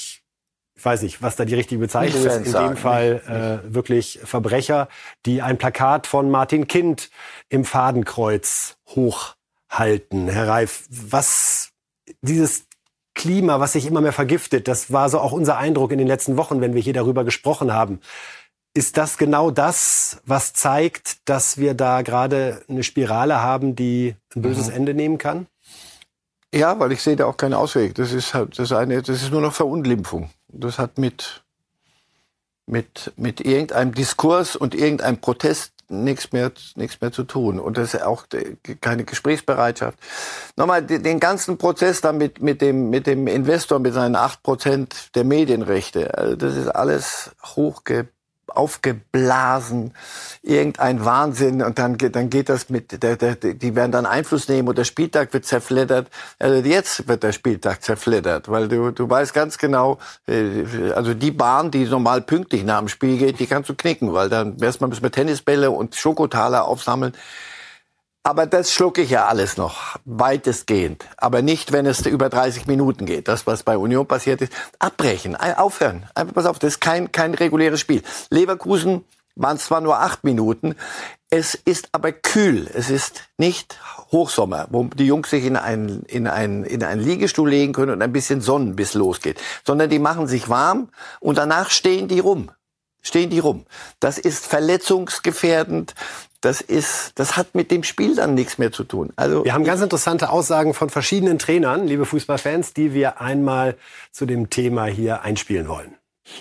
[0.77, 3.73] ich weiß nicht, was da die richtige Bezeichnung Nicht ist, in sagen, dem Fall äh,
[3.73, 4.87] wirklich Verbrecher,
[5.25, 7.09] die ein Plakat von Martin Kind
[7.49, 10.29] im Fadenkreuz hochhalten.
[10.29, 11.71] Herr Reif, was
[12.21, 12.67] dieses
[13.15, 16.37] Klima, was sich immer mehr vergiftet, das war so auch unser Eindruck in den letzten
[16.37, 17.99] Wochen, wenn wir hier darüber gesprochen haben.
[18.75, 24.43] Ist das genau das, was zeigt, dass wir da gerade eine Spirale haben, die ein
[24.43, 25.47] böses Ende nehmen kann?
[26.53, 27.95] Ja, weil ich sehe da auch keinen Ausweg.
[27.95, 30.29] Das ist halt das eine, das ist nur noch Verunglimpfung.
[30.49, 31.43] Das hat mit
[32.65, 37.93] mit mit irgendeinem Diskurs und irgendeinem Protest nichts mehr nichts mehr zu tun und das
[37.93, 38.25] ist auch
[38.81, 39.97] keine Gesprächsbereitschaft.
[40.57, 44.43] Nochmal de- den ganzen Prozess da mit mit dem mit dem Investor mit seinen acht
[44.43, 46.17] Prozent der Medienrechte.
[46.17, 48.09] Also das ist alles hochge
[48.49, 49.93] aufgeblasen,
[50.41, 54.47] irgendein Wahnsinn und dann geht, dann geht das mit, der, der, die werden dann Einfluss
[54.47, 56.07] nehmen und der Spieltag wird zerfleddert.
[56.39, 61.31] Also jetzt wird der Spieltag zerfleddert, weil du, du weißt ganz genau, äh, also die
[61.31, 64.89] Bahn, die normal pünktlich nach dem Spiel geht, die kannst du knicken, weil dann erstmal
[64.89, 67.13] müssen wir Tennisbälle und Schokotaler aufsammeln.
[68.27, 71.05] Aber das schlucke ich ja alles noch, weitestgehend.
[71.15, 73.29] Aber nicht, wenn es über 30 Minuten geht.
[73.29, 74.51] Das, was bei Union passiert ist.
[74.79, 76.05] Abbrechen, aufhören.
[76.13, 78.03] Einfach pass auf, das ist kein, kein reguläres Spiel.
[78.29, 79.05] Leverkusen
[79.37, 80.75] waren zwar nur acht Minuten,
[81.29, 82.69] es ist aber kühl.
[82.73, 83.79] Es ist nicht
[84.11, 88.01] Hochsommer, wo die Jungs sich in einen, in einen, in einen Liegestuhl legen können und
[88.01, 89.39] ein bisschen Sonnen bis losgeht.
[89.65, 90.89] Sondern die machen sich warm
[91.21, 92.51] und danach stehen die rum
[93.07, 93.65] stehen die rum.
[93.99, 95.95] Das ist verletzungsgefährdend.
[96.47, 99.09] Das ist, das hat mit dem Spiel dann nichts mehr zu tun.
[99.17, 103.75] Also Wir haben ganz interessante Aussagen von verschiedenen Trainern, liebe Fußballfans, die wir einmal
[104.13, 105.95] zu dem Thema hier einspielen wollen.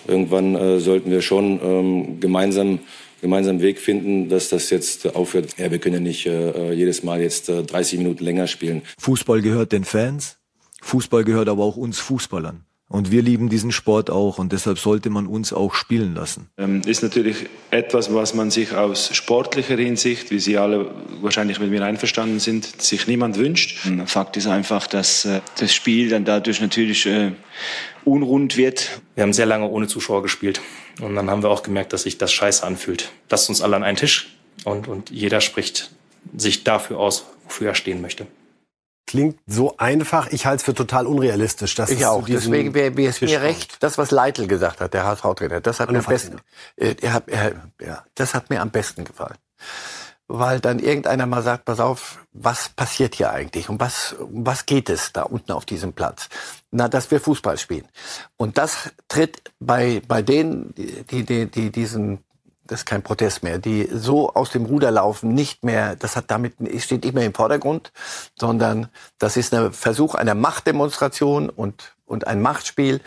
[0.07, 2.79] Irgendwann äh, sollten wir schon ähm, gemeinsam
[3.21, 5.59] gemeinsam Weg finden, dass das jetzt aufhört.
[5.59, 8.83] Ja, wir können ja nicht äh, jedes Mal jetzt äh, 30 Minuten länger spielen.
[8.99, 10.39] Fußball gehört den Fans,
[10.83, 12.66] Fußball gehört aber auch uns Fußballern.
[12.89, 16.49] Und wir lieben diesen Sport auch und deshalb sollte man uns auch spielen lassen.
[16.57, 21.71] Ähm, ist natürlich etwas, was man sich aus sportlicher Hinsicht, wie Sie alle wahrscheinlich mit
[21.71, 23.89] mir einverstanden sind, sich niemand wünscht.
[24.07, 27.33] Fakt ist einfach, dass äh, das Spiel dann dadurch natürlich äh,
[28.05, 29.01] unrund wird.
[29.17, 30.61] Wir haben sehr lange ohne Zuschauer gespielt.
[31.01, 33.11] Und dann haben wir auch gemerkt, dass sich das scheiße anfühlt.
[33.29, 35.91] Lasst uns alle an einen Tisch und, und jeder spricht
[36.37, 38.27] sich dafür aus, wofür er stehen möchte.
[39.07, 41.75] Klingt so einfach, ich halte es für total unrealistisch.
[41.77, 42.27] Dass es ich auch.
[42.27, 45.61] Deswegen wäre es Tisch mir recht, das, was Leitl gesagt hat, der HSV-Trainer.
[45.61, 46.41] Das hat mir am besten,
[46.77, 49.37] äh, er hat, er, ja, das hat mir am besten gefallen.
[50.29, 53.69] Weil dann irgendeiner mal sagt, pass auf, was passiert hier eigentlich?
[53.69, 56.29] Um was, um was geht es da unten auf diesem Platz?
[56.73, 57.87] Na, dass wir Fußball spielen.
[58.37, 62.26] Und das tritt bei, bei denen, die, die, die diesen
[62.67, 66.31] das ist kein Protest mehr, die so aus dem Ruder laufen, nicht mehr, das hat
[66.31, 67.93] damit, steht nicht mehr im Vordergrund,
[68.39, 68.89] sondern
[69.19, 73.01] das ist ein Versuch einer Machtdemonstration und, und ein Machtspiel.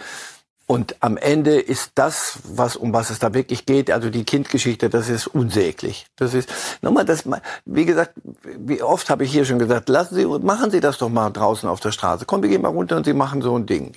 [0.71, 4.87] Und am Ende ist das, was, um was es da wirklich geht, also die Kindgeschichte,
[4.87, 6.05] das ist unsäglich.
[6.15, 6.47] Das ist,
[6.83, 7.23] nochmal, das,
[7.65, 8.13] wie gesagt,
[8.43, 11.67] wie oft habe ich hier schon gesagt, lassen Sie, machen Sie das doch mal draußen
[11.67, 12.25] auf der Straße.
[12.25, 13.95] Komm, wir gehen mal runter und Sie machen so ein Ding.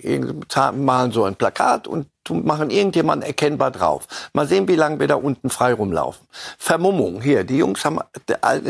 [0.75, 4.09] Malen so ein Plakat und machen irgendjemanden erkennbar drauf.
[4.33, 6.27] Mal sehen, wie lange wir da unten frei rumlaufen.
[6.57, 7.99] Vermummung, hier, die Jungs haben,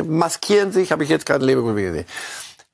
[0.09, 2.07] maskieren sich, habe ich jetzt gerade Leberkuchen gesehen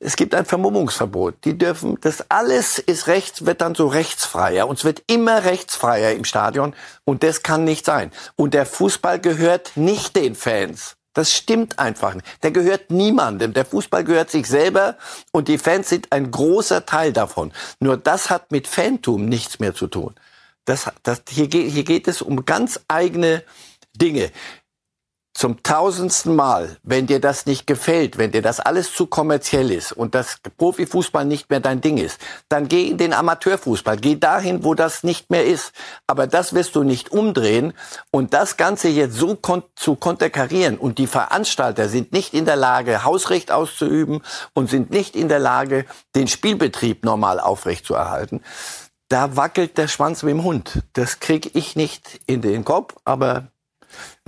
[0.01, 1.44] es gibt ein Vermummungsverbot.
[1.44, 4.68] Die dürfen, das alles ist rechts, wird dann so rechtsfreier.
[4.68, 6.74] Und es wird immer rechtsfreier im Stadion.
[7.05, 8.12] Und das kann nicht sein.
[8.36, 10.96] Und der Fußball gehört nicht den Fans.
[11.14, 12.26] Das stimmt einfach nicht.
[12.44, 13.53] Der gehört niemandem.
[13.53, 14.96] Der Fußball gehört sich selber
[15.32, 17.53] und die Fans sind ein großer Teil davon.
[17.80, 20.14] Nur das hat mit Fantum nichts mehr zu tun.
[20.64, 23.42] Das, das, hier, geht, hier geht es um ganz eigene
[23.96, 24.30] Dinge
[25.35, 29.93] zum tausendsten Mal, wenn dir das nicht gefällt, wenn dir das alles zu kommerziell ist
[29.93, 34.64] und das Profifußball nicht mehr dein Ding ist, dann geh in den Amateurfußball, geh dahin,
[34.64, 35.72] wo das nicht mehr ist.
[36.09, 37.72] Aber das wirst du nicht umdrehen
[38.11, 42.57] und das Ganze jetzt so kon zu konterkarieren und die Veranstalter sind nicht in der
[42.57, 44.22] Lage, Hausrecht auszuüben
[44.55, 45.85] und sind nicht in der Lage,
[46.16, 48.43] den Spielbetrieb normal aufrechtzuerhalten.
[49.09, 50.83] Da wackelt der Schwanz mit dem Hund.
[50.93, 53.49] Das krieg ich nicht in den Kopf, aber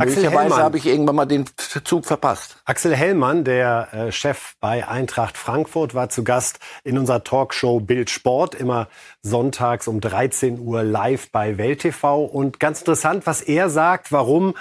[0.06, 2.56] Möglicherweise habe ich irgendwann mal den Zug verpasst.
[2.64, 8.10] Axel Hellmann, der äh, Chef bei Eintracht Frankfurt, war zu Gast in unserer Talkshow Bild
[8.10, 8.88] Sport, immer
[9.22, 12.24] sonntags um 13 Uhr live bei Welt TV.
[12.24, 14.54] Und ganz interessant, was er sagt, warum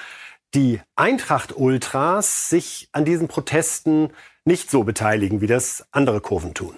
[0.54, 4.10] die Eintracht-Ultras sich an diesen Protesten
[4.46, 6.76] nicht so beteiligen, wie das andere Kurven tun.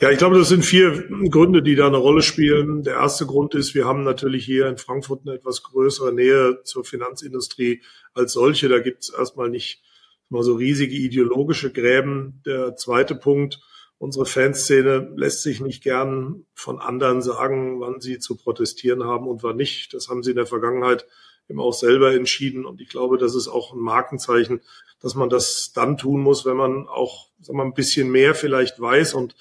[0.00, 2.82] Ja, ich glaube, das sind vier Gründe, die da eine Rolle spielen.
[2.82, 6.84] Der erste Grund ist, wir haben natürlich hier in Frankfurt eine etwas größere Nähe zur
[6.84, 7.82] Finanzindustrie
[8.14, 8.68] als solche.
[8.68, 9.82] Da gibt es erstmal nicht
[10.28, 12.42] mal so riesige ideologische Gräben.
[12.46, 13.60] Der zweite Punkt,
[13.98, 19.42] unsere Fanszene lässt sich nicht gern von anderen sagen, wann sie zu protestieren haben und
[19.42, 19.94] wann nicht.
[19.94, 21.06] Das haben sie in der Vergangenheit
[21.48, 22.66] eben auch selber entschieden.
[22.66, 24.60] Und ich glaube, das ist auch ein Markenzeichen,
[25.06, 28.80] dass man das dann tun muss, wenn man auch sagen wir, ein bisschen mehr vielleicht
[28.80, 29.36] weiß und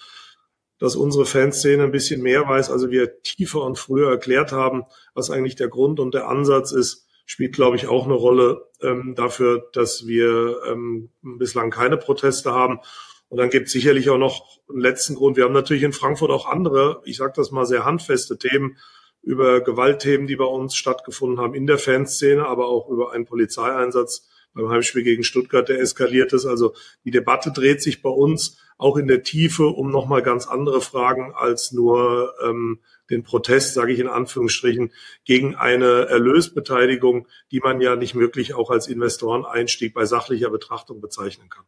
[0.78, 4.84] dass unsere Fanszene ein bisschen mehr weiß, also wir tiefer und früher erklärt haben,
[5.16, 9.16] was eigentlich der Grund und der Ansatz ist, spielt, glaube ich, auch eine Rolle ähm,
[9.16, 12.80] dafür, dass wir ähm, bislang keine Proteste haben.
[13.30, 15.36] Und dann gibt es sicherlich auch noch einen letzten Grund.
[15.36, 18.78] Wir haben natürlich in Frankfurt auch andere, ich sage das mal, sehr handfeste Themen
[19.24, 24.30] über Gewaltthemen, die bei uns stattgefunden haben in der Fanszene, aber auch über einen Polizeieinsatz
[24.56, 26.45] beim Heimspiel gegen Stuttgart, der eskaliert ist.
[26.45, 30.82] Also die Debatte dreht sich bei uns auch in der Tiefe um nochmal ganz andere
[30.82, 32.80] Fragen als nur ähm,
[33.10, 34.91] den Protest, sage ich in Anführungsstrichen,
[35.24, 41.49] gegen eine Erlösbeteiligung, die man ja nicht wirklich auch als Investoreneinstieg bei sachlicher Betrachtung bezeichnen
[41.49, 41.66] kann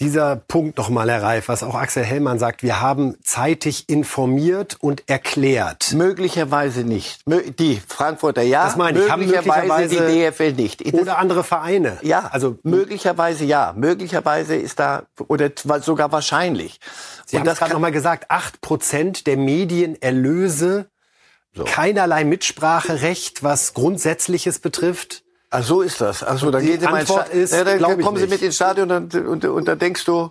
[0.00, 5.08] dieser Punkt nochmal, Herr Reif, was auch Axel Hellmann sagt, wir haben zeitig informiert und
[5.08, 5.92] erklärt.
[5.94, 7.22] Möglicherweise nicht.
[7.58, 10.94] Die Frankfurter ja, das meine ich, möglicherweise, möglicherweise die DFL nicht.
[10.94, 11.98] Oder andere Vereine.
[12.02, 13.72] Ja, also möglicherweise ja.
[13.76, 16.78] Möglicherweise ist da, oder sogar wahrscheinlich.
[17.24, 20.86] Sie und haben das gerade nochmal gesagt, acht Prozent der Medienerlöse,
[21.54, 21.64] so.
[21.64, 25.22] keinerlei Mitspracherecht, was Grundsätzliches betrifft.
[25.50, 26.22] Ach, so ist das.
[26.22, 29.44] Also da geht Antwort ist, ja, dann, dann kommen Sie mit ins Stadion und, und,
[29.44, 30.30] und dann denkst du,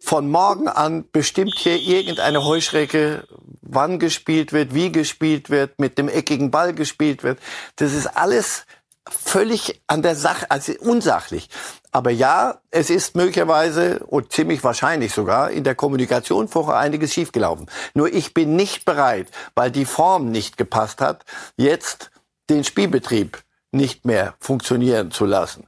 [0.00, 3.24] von morgen an bestimmt hier irgendeine Heuschrecke,
[3.60, 7.38] wann gespielt wird, wie gespielt wird, mit dem eckigen Ball gespielt wird.
[7.76, 8.64] Das ist alles
[9.06, 11.48] völlig an der Sache, also unsachlich.
[11.92, 17.66] Aber ja, es ist möglicherweise und ziemlich wahrscheinlich sogar in der Kommunikation vorher einiges schiefgelaufen.
[17.94, 21.24] Nur ich bin nicht bereit, weil die Form nicht gepasst hat,
[21.56, 22.10] jetzt
[22.48, 23.38] den Spielbetrieb
[23.72, 25.66] nicht mehr funktionieren zu lassen.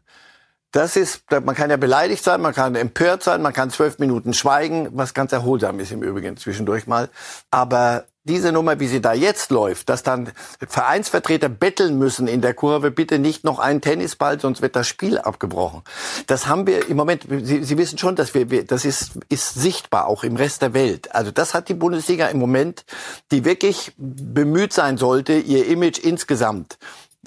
[0.72, 4.32] Das ist, man kann ja beleidigt sein, man kann empört sein, man kann zwölf Minuten
[4.32, 7.10] schweigen, was ganz erholsam ist im Übrigen zwischendurch mal.
[7.50, 10.30] Aber diese Nummer, wie sie da jetzt läuft, dass dann
[10.66, 15.18] Vereinsvertreter betteln müssen in der Kurve, bitte nicht noch einen Tennisball, sonst wird das Spiel
[15.18, 15.82] abgebrochen.
[16.26, 20.06] Das haben wir im Moment, Sie, sie wissen schon, dass wir, das ist, ist sichtbar
[20.06, 21.14] auch im Rest der Welt.
[21.14, 22.84] Also das hat die Bundesliga im Moment,
[23.32, 26.78] die wirklich bemüht sein sollte, ihr Image insgesamt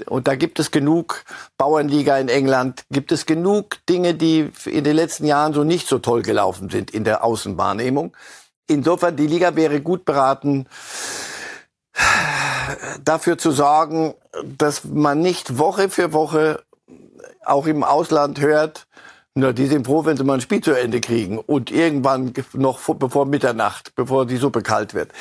[0.08, 1.24] und da gibt es genug
[1.58, 6.00] Bauernliga in England, gibt es genug Dinge, die in den letzten Jahren so nicht so
[6.00, 8.16] toll gelaufen sind in der Außenwahrnehmung.
[8.68, 10.68] Insofern, die Liga wäre gut beraten,
[13.04, 16.64] dafür zu sorgen, dass man nicht Woche für Woche
[17.46, 18.88] auch im Ausland hört,
[19.38, 22.80] na, die sind froh, wenn sie mal ein Spiel zu Ende kriegen und irgendwann noch
[22.96, 25.12] bevor Mitternacht, bevor die Suppe kalt wird.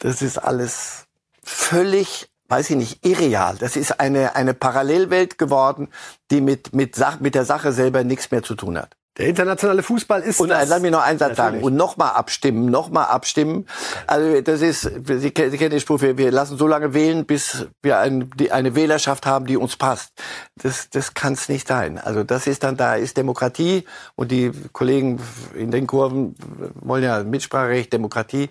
[0.00, 1.06] Das ist alles
[1.44, 3.56] völlig weiß ich nicht, irreal.
[3.58, 5.88] Das ist eine, eine Parallelwelt geworden,
[6.30, 8.94] die mit, mit, Sach mit der Sache selber nichts mehr zu tun hat.
[9.18, 10.40] Der internationale Fußball ist.
[10.40, 11.62] Und das, lass mich noch einen Satz sagen.
[11.62, 13.66] Und nochmal abstimmen, nochmal abstimmen.
[14.06, 17.66] Also das ist, Sie, Sie kennen den Spruch, wir, wir lassen so lange wählen, bis
[17.82, 20.12] wir ein, die, eine Wählerschaft haben, die uns passt.
[20.56, 21.98] Das, das kann es nicht sein.
[21.98, 23.84] Also das ist dann, da ist Demokratie
[24.14, 25.20] und die Kollegen
[25.54, 26.34] in den Kurven
[26.74, 28.48] wollen ja Mitspracherecht, Demokratie.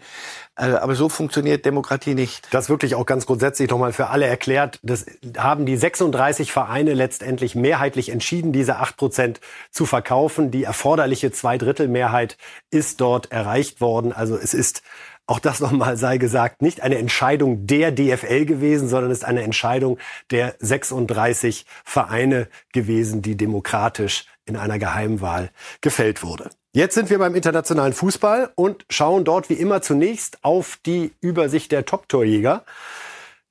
[0.61, 2.47] Also, aber so funktioniert Demokratie nicht.
[2.51, 4.79] Das wirklich auch ganz grundsätzlich nochmal für alle erklärt.
[4.83, 9.41] Das haben die 36 Vereine letztendlich mehrheitlich entschieden, diese 8 Prozent
[9.71, 10.51] zu verkaufen.
[10.51, 12.37] Die erforderliche Zweidrittelmehrheit
[12.69, 14.13] ist dort erreicht worden.
[14.13, 14.83] Also es ist
[15.27, 19.43] auch das nochmal sei gesagt, nicht eine Entscheidung der DFL gewesen, sondern es ist eine
[19.43, 19.97] Entscheidung
[20.29, 25.51] der 36 Vereine gewesen, die demokratisch in einer Geheimwahl
[25.81, 26.49] gefällt wurde.
[26.73, 31.71] Jetzt sind wir beim internationalen Fußball und schauen dort wie immer zunächst auf die Übersicht
[31.71, 32.63] der Top-Torjäger.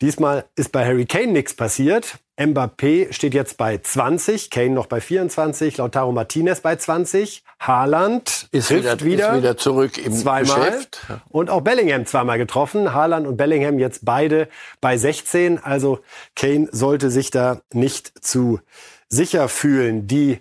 [0.00, 2.18] Diesmal ist bei Harry Kane nichts passiert.
[2.38, 8.70] Mbappé steht jetzt bei 20, Kane noch bei 24, Lautaro Martinez bei 20, Haaland ist
[8.70, 11.06] wieder, wieder, ist wieder zurück im zweimal Geschäft.
[11.28, 12.94] und auch Bellingham zweimal getroffen.
[12.94, 14.48] Haaland und Bellingham jetzt beide
[14.80, 15.62] bei 16.
[15.62, 16.00] Also
[16.34, 18.60] Kane sollte sich da nicht zu
[19.10, 20.06] sicher fühlen.
[20.06, 20.40] Die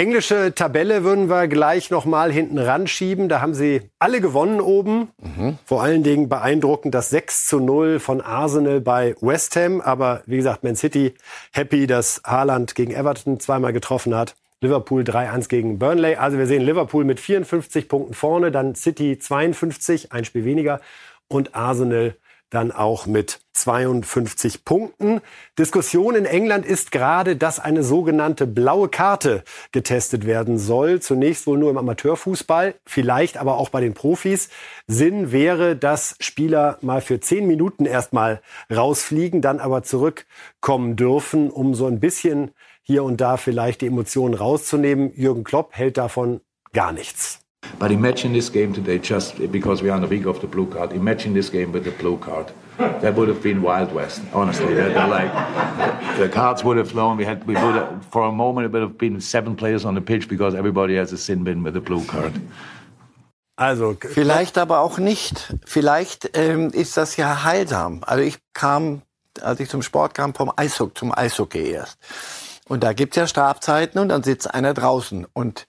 [0.00, 3.28] Englische Tabelle würden wir gleich noch mal hinten ranschieben.
[3.28, 5.10] Da haben sie alle gewonnen oben.
[5.18, 5.58] Mhm.
[5.66, 9.82] Vor allen Dingen beeindruckend das 6 zu 0 von Arsenal bei West Ham.
[9.82, 11.12] Aber wie gesagt, Man City
[11.52, 14.36] happy, dass Haaland gegen Everton zweimal getroffen hat.
[14.62, 16.16] Liverpool 3-1 gegen Burnley.
[16.16, 20.80] Also wir sehen Liverpool mit 54 Punkten vorne, dann City 52, ein Spiel weniger
[21.28, 22.14] und Arsenal
[22.50, 25.20] dann auch mit 52 Punkten.
[25.58, 31.00] Diskussion in England ist gerade, dass eine sogenannte blaue Karte getestet werden soll.
[31.00, 34.48] Zunächst wohl nur im Amateurfußball, vielleicht aber auch bei den Profis.
[34.86, 41.74] Sinn wäre, dass Spieler mal für zehn Minuten erstmal rausfliegen, dann aber zurückkommen dürfen, um
[41.74, 42.50] so ein bisschen
[42.82, 45.12] hier und da vielleicht die Emotionen rauszunehmen.
[45.14, 46.40] Jürgen Klopp hält davon
[46.72, 47.40] gar nichts.
[47.80, 50.66] But imagine this game today, just because we are on the week of the blue
[50.66, 50.92] card.
[50.92, 52.52] Imagine this game with the blue card.
[52.78, 54.74] That would have been Wild West, honestly.
[54.74, 55.32] They're, they're like
[56.18, 57.16] the cards would have flown.
[57.16, 59.94] We had, we would have, for a moment, it would have been seven players on
[59.94, 62.32] the pitch because everybody has a sin bin with a blue card.
[63.56, 65.54] Also vielleicht aber auch nicht.
[65.66, 68.02] Vielleicht ähm, ist das ja heilsam.
[68.06, 69.02] Also ich kam,
[69.40, 71.98] als ich zum Sport kam, vom Eishockey zum Eishockey erst.
[72.68, 75.66] Und da gibt's ja Strafzeiten und dann sitzt einer draußen und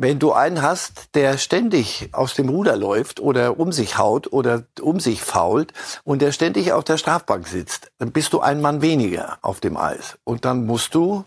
[0.00, 4.62] wenn du einen hast, der ständig aus dem Ruder läuft oder um sich haut oder
[4.80, 5.74] um sich fault
[6.04, 9.76] und der ständig auf der Strafbank sitzt, dann bist du ein Mann weniger auf dem
[9.76, 10.16] Eis.
[10.24, 11.24] Und dann musst du,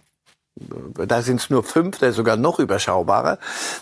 [0.56, 3.38] da sind es nur fünf, der ist sogar noch überschaubarer,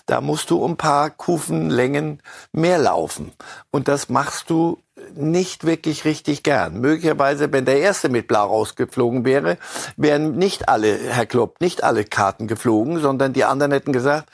[0.08, 2.22] da musst du um ein paar Kufenlängen
[2.52, 3.32] mehr laufen.
[3.72, 4.78] Und das machst du
[5.16, 6.82] nicht wirklich richtig gern.
[6.82, 9.58] Möglicherweise, wenn der erste mit Blau rausgeflogen wäre,
[9.96, 14.28] wären nicht alle, Herr Klopp, nicht alle Karten geflogen, sondern die anderen hätten gesagt,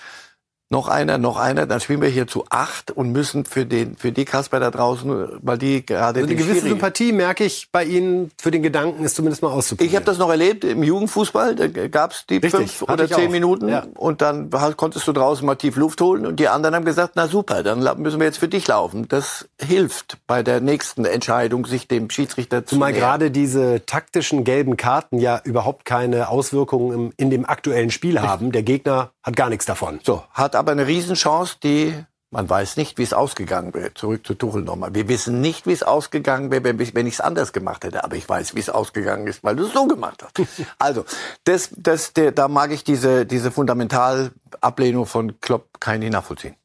[0.70, 4.12] noch einer, noch einer, dann spielen wir hier zu acht und müssen für den, für
[4.12, 8.32] die Kasper da draußen, weil die gerade also eine gewisse Sympathie merke ich bei Ihnen
[8.38, 9.90] für den Gedanken, ist zumindest mal auszuprobieren.
[9.90, 13.32] Ich habe das noch erlebt im Jugendfußball, da gab's die Richtig, fünf oder zehn auch.
[13.32, 13.86] Minuten ja.
[13.96, 17.28] und dann konntest du draußen mal tief Luft holen und die anderen haben gesagt, na
[17.28, 19.08] super, dann müssen wir jetzt für dich laufen.
[19.08, 24.78] Das hilft bei der nächsten Entscheidung, sich dem Schiedsrichter zu Zumal gerade diese taktischen gelben
[24.78, 28.52] Karten ja überhaupt keine Auswirkungen in dem aktuellen Spiel haben.
[28.52, 30.00] Der Gegner hat gar nichts davon.
[30.04, 31.94] So, hat aber eine Riesenchance, die
[32.30, 33.94] man weiß nicht, wie es ausgegangen wäre.
[33.94, 34.94] Zurück zu Tuchel nochmal.
[34.94, 38.04] Wir wissen nicht, wie es ausgegangen wäre, wenn ich es anders gemacht hätte.
[38.04, 40.48] Aber ich weiß, wie es ausgegangen ist, weil du es so gemacht hast.
[40.78, 41.06] also,
[41.46, 46.56] das, das, der, da mag ich diese, diese Fundamentalablehnung von Klopp keine nachvollziehen.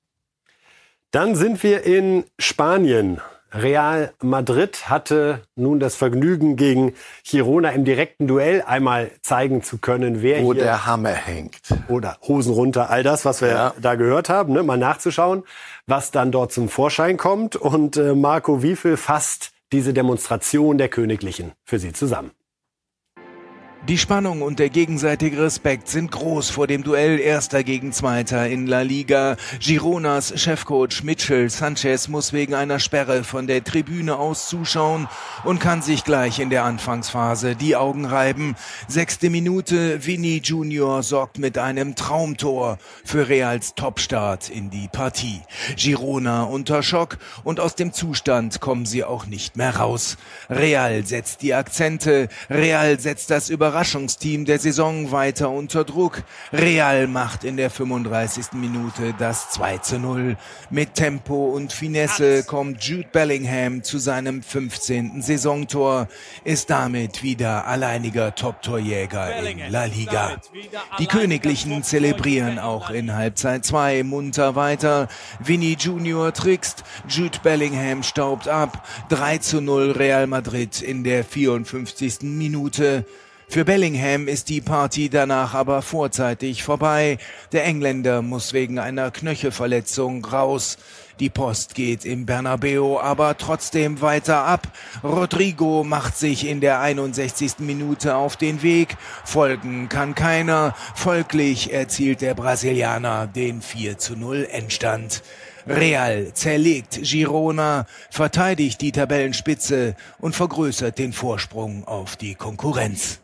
[1.12, 3.20] Dann sind wir in Spanien.
[3.54, 6.94] Real Madrid hatte nun das Vergnügen, gegen
[7.24, 10.64] Girona im direkten Duell einmal zeigen zu können, wer Wo hier...
[10.64, 11.60] der Hammer hängt.
[11.88, 13.74] Oder Hosen runter, all das, was wir ja.
[13.80, 14.62] da gehört haben, ne?
[14.62, 15.44] mal nachzuschauen,
[15.86, 17.56] was dann dort zum Vorschein kommt.
[17.56, 22.30] Und äh, Marco Wiefel fasst diese Demonstration der Königlichen für Sie zusammen.
[23.88, 28.68] Die Spannung und der gegenseitige Respekt sind groß vor dem Duell Erster gegen Zweiter in
[28.68, 29.36] La Liga.
[29.58, 35.08] Gironas Chefcoach Mitchell Sanchez muss wegen einer Sperre von der Tribüne aus zuschauen
[35.42, 38.54] und kann sich gleich in der Anfangsphase die Augen reiben.
[38.86, 45.40] Sechste Minute, Vinny Junior sorgt mit einem Traumtor für Reals Topstart in die Partie.
[45.74, 50.18] Girona unter Schock und aus dem Zustand kommen sie auch nicht mehr raus.
[50.48, 56.24] Real setzt die Akzente, Real setzt das über Überraschungsteam der Saison weiter unter Druck.
[56.52, 58.52] Real macht in der 35.
[58.52, 60.36] Minute das 2 zu 0.
[60.68, 65.22] Mit Tempo und Finesse kommt Jude Bellingham zu seinem 15.
[65.22, 66.08] Saisontor,
[66.44, 70.36] ist damit wieder alleiniger Top-Torjäger in La Liga.
[70.98, 75.08] Die Königlichen zelebrieren auch in Halbzeit 2 munter weiter.
[75.40, 78.86] Vinny Junior trickst, Jude Bellingham staubt ab.
[79.08, 82.18] 3 zu 0 Real Madrid in der 54.
[82.20, 83.06] Minute.
[83.52, 87.18] Für Bellingham ist die Party danach aber vorzeitig vorbei.
[87.52, 90.78] Der Engländer muss wegen einer Knöchelverletzung raus.
[91.20, 94.68] Die Post geht im Bernabeu aber trotzdem weiter ab.
[95.04, 97.58] Rodrigo macht sich in der 61.
[97.58, 98.96] Minute auf den Weg.
[99.22, 100.74] Folgen kann keiner.
[100.94, 105.22] Folglich erzielt der Brasilianer den 4 zu 0 Endstand.
[105.66, 113.21] Real zerlegt Girona, verteidigt die Tabellenspitze und vergrößert den Vorsprung auf die Konkurrenz.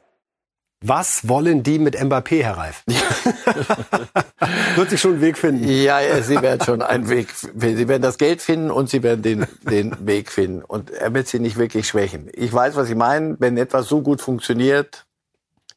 [0.84, 2.84] Was wollen die mit Mbappé, Herr Reif?
[4.76, 5.68] Wird sich schon einen Weg finden.
[5.68, 7.76] Ja, ja, sie werden schon einen Weg finden.
[7.76, 10.62] Sie werden das Geld finden und sie werden den, den Weg finden.
[10.62, 12.30] Und er wird sie nicht wirklich schwächen.
[12.32, 13.36] Ich weiß, was Sie meinen.
[13.40, 15.04] Wenn etwas so gut funktioniert,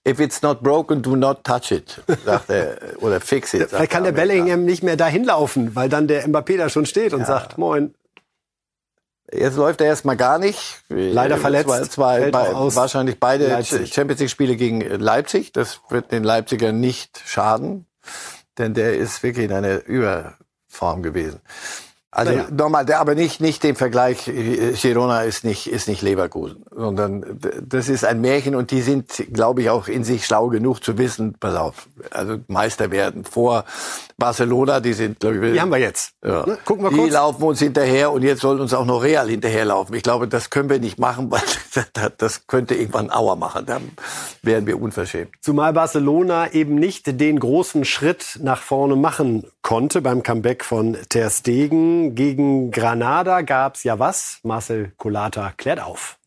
[0.08, 2.78] if it's not broken, do not touch it, sagt er.
[3.00, 3.70] Oder fix it.
[3.70, 7.14] Vielleicht kann der Bellingham nicht mehr dahin laufen, weil dann der Mbappé da schon steht
[7.14, 7.26] und ja.
[7.26, 7.96] sagt, moin.
[9.34, 10.82] Jetzt läuft er erstmal gar nicht.
[10.90, 11.70] Leider verletzt.
[11.70, 13.94] Zwei, zwei, bei, wahrscheinlich beide Leipzig.
[13.94, 15.54] Champions League Spiele gegen Leipzig.
[15.54, 17.86] Das wird den Leipziger nicht schaden,
[18.58, 21.40] denn der ist wirklich in einer Überform gewesen.
[22.14, 22.48] Also naja.
[22.52, 24.30] nochmal, der, aber nicht nicht den Vergleich.
[24.82, 29.62] Girona ist nicht ist nicht Leverkusen, sondern das ist ein Märchen und die sind, glaube
[29.62, 31.36] ich, auch in sich schlau genug zu wissen.
[31.40, 33.64] Pass auf, also Meister werden vor
[34.18, 34.82] Barcelona.
[34.82, 36.12] Die sind, glaube ich, die haben wir jetzt.
[36.22, 36.46] Ja.
[36.46, 36.58] Ne?
[36.66, 37.06] Gucken wir kurz.
[37.06, 39.96] Die laufen uns hinterher und jetzt soll uns auch noch Real hinterherlaufen.
[39.96, 41.42] Ich glaube, das können wir nicht machen, weil
[42.18, 43.66] das könnte irgendwann Auer machen.
[43.66, 43.92] Dann
[44.44, 45.32] wären wir unverschämt.
[45.40, 51.30] Zumal Barcelona eben nicht den großen Schritt nach vorne machen konnte beim Comeback von Ter
[51.30, 52.01] Stegen.
[52.10, 54.40] Gegen Granada gab's ja was?
[54.44, 56.18] Marcel Colata klärt auf.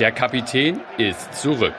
[0.00, 1.74] Der Kapitän ist zurück.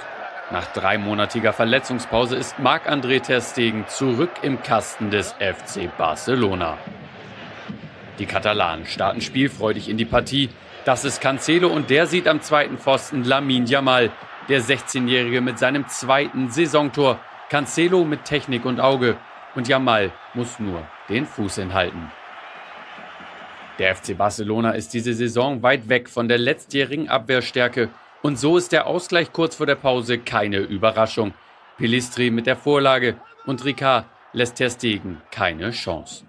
[0.51, 6.77] Nach dreimonatiger Verletzungspause ist Marc-André Ter Stegen zurück im Kasten des FC Barcelona.
[8.19, 10.49] Die Katalanen starten spielfreudig in die Partie.
[10.85, 14.11] Das ist Cancelo und der sieht am zweiten Pfosten Lamin Jamal,
[14.49, 19.17] der 16-Jährige mit seinem zweiten Saisontor Cancelo mit Technik und Auge
[19.55, 22.09] und Jamal muss nur den Fuß hinhalten.
[23.79, 27.89] Der FC Barcelona ist diese Saison weit weg von der letztjährigen Abwehrstärke
[28.21, 31.33] und so ist der Ausgleich kurz vor der Pause keine Überraschung.
[31.77, 36.23] Pilistri mit der Vorlage und Ricard lässt Ter Stegen keine Chance.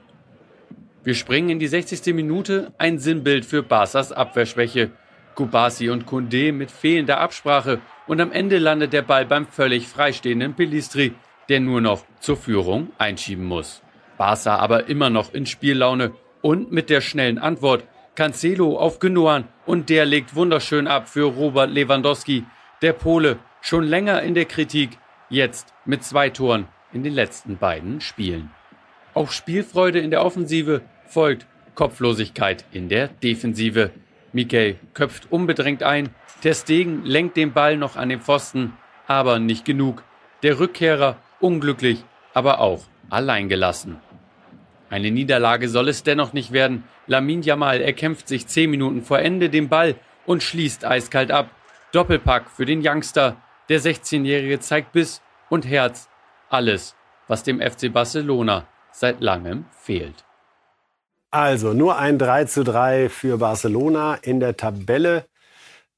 [1.05, 2.15] Wir springen in die 60.
[2.15, 4.91] Minute, ein Sinnbild für Barca's Abwehrschwäche.
[5.35, 10.55] Kubasi und Kunde mit fehlender Absprache und am Ende landet der Ball beim völlig freistehenden
[10.55, 11.15] Pelistri,
[11.49, 13.82] der nur noch zur Führung einschieben muss.
[14.23, 16.13] Barca aber immer noch in Spiellaune
[16.43, 17.83] und mit der schnellen Antwort
[18.15, 22.45] Cancelo auf Genoan und der legt wunderschön ab für Robert Lewandowski,
[22.83, 24.91] der Pole schon länger in der Kritik,
[25.29, 28.53] jetzt mit zwei Toren in den letzten beiden Spielen.
[29.13, 33.91] Auf Spielfreude in der Offensive folgt Kopflosigkeit in der Defensive.
[34.33, 36.11] Mikel köpft unbedrängt ein,
[36.43, 38.75] Ter Stegen lenkt den Ball noch an den Pfosten,
[39.09, 40.05] aber nicht genug.
[40.45, 42.05] Der Rückkehrer unglücklich,
[42.35, 43.99] aber auch alleingelassen.
[44.93, 46.85] Eine Niederlage soll es dennoch nicht werden.
[47.07, 49.95] Lamin Jamal erkämpft sich zehn Minuten vor Ende den Ball
[50.27, 51.49] und schließt eiskalt ab.
[51.93, 53.39] Doppelpack für den Youngster.
[53.71, 56.11] Der 16-Jährige zeigt Biss und Herz.
[56.51, 56.95] Alles,
[57.27, 60.27] was dem FC Barcelona seit langem fehlt.
[61.31, 64.17] Also nur ein 3 zu 3 für Barcelona.
[64.17, 65.25] In der Tabelle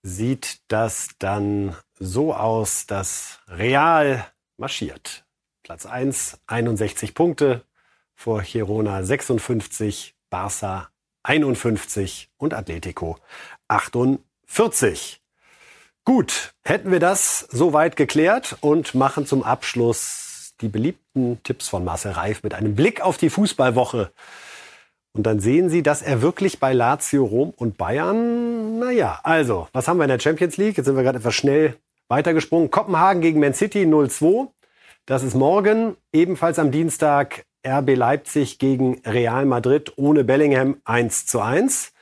[0.04, 4.24] sieht das dann so aus, dass Real
[4.56, 5.24] marschiert.
[5.64, 7.64] Platz 1, 61 Punkte,
[8.14, 10.86] vor Girona 56, Barça
[11.22, 13.18] 51 und Atletico
[13.68, 15.20] 48.
[16.04, 22.12] Gut, hätten wir das soweit geklärt und machen zum Abschluss die beliebten Tipps von Marcel
[22.12, 24.12] Reif mit einem Blick auf die Fußballwoche
[25.16, 29.86] und dann sehen Sie, dass er wirklich bei Lazio, Rom und Bayern, naja, also, was
[29.86, 30.76] haben wir in der Champions League?
[30.76, 31.76] Jetzt sind wir gerade etwas schnell
[32.08, 32.70] weitergesprungen.
[32.70, 34.48] Kopenhagen gegen Man City 0-2.
[35.06, 41.40] Das ist morgen, ebenfalls am Dienstag RB Leipzig gegen Real Madrid ohne Bellingham 1 zu
[41.40, 41.92] 1.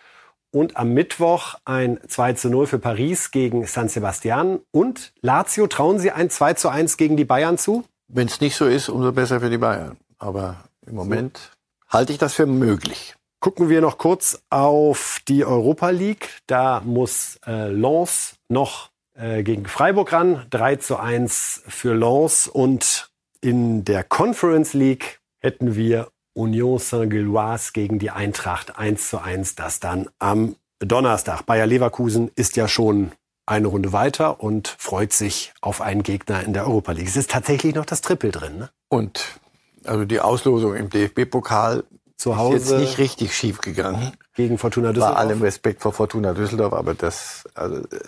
[0.51, 4.61] Und am Mittwoch ein 2 zu 0 für Paris gegen San Sebastian.
[4.71, 7.85] Und Lazio, trauen Sie ein 2 zu 1 gegen die Bayern zu?
[8.09, 9.97] Wenn es nicht so ist, umso besser für die Bayern.
[10.19, 10.57] Aber
[10.87, 11.53] im Moment
[11.89, 13.15] halte ich das für möglich.
[13.41, 16.29] Gucken wir noch kurz auf die Europa League.
[16.47, 20.47] Da muss äh, Lens noch äh, gegen Freiburg ran.
[20.51, 22.47] 3 zu 1 für Lens.
[22.47, 23.11] Und
[23.41, 29.55] in der Conference League hätten wir Union Saint-Gilloise gegen die Eintracht 1 zu 1.
[29.57, 31.45] Das dann am Donnerstag.
[31.45, 33.13] Bayer Leverkusen ist ja schon
[33.45, 37.09] eine Runde weiter und freut sich auf einen Gegner in der Europa League.
[37.09, 38.59] Es ist tatsächlich noch das Triple drin.
[38.59, 38.71] Ne?
[38.89, 39.41] Und
[39.85, 41.85] also die Auslosung im DFB-Pokal
[42.17, 44.13] zu Hause ist jetzt nicht richtig schief gegangen.
[44.35, 45.15] Gegen Fortuna Düsseldorf.
[45.15, 48.01] Bei allem Respekt vor Fortuna Düsseldorf, aber das, also, äh,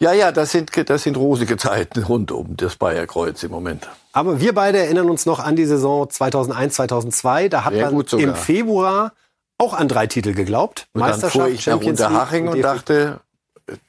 [0.00, 3.88] ja, ja, das sind, das sind rosige Zeiten rund um das Bayerkreuz im Moment.
[4.12, 7.48] Aber wir beide erinnern uns noch an die Saison 2001, 2002.
[7.48, 9.12] Da hat Sehr man im Februar
[9.58, 10.88] auch an drei Titel geglaubt.
[10.92, 13.20] Und dann fuhr ich nach Champions League Unterhaching und dachte,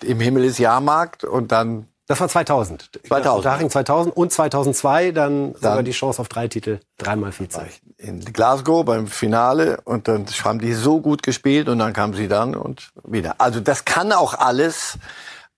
[0.04, 2.90] im Himmel ist Jahrmarkt und dann Das war 2000.
[3.06, 3.38] 2000.
[3.38, 7.62] Unterhaching 2000 und 2002 dann, sogar die Chance auf drei Titel, dreimal Vize.
[7.98, 12.28] in Glasgow beim Finale und dann haben die so gut gespielt und dann kamen sie
[12.28, 13.36] dann und wieder.
[13.40, 14.98] Also das kann auch alles,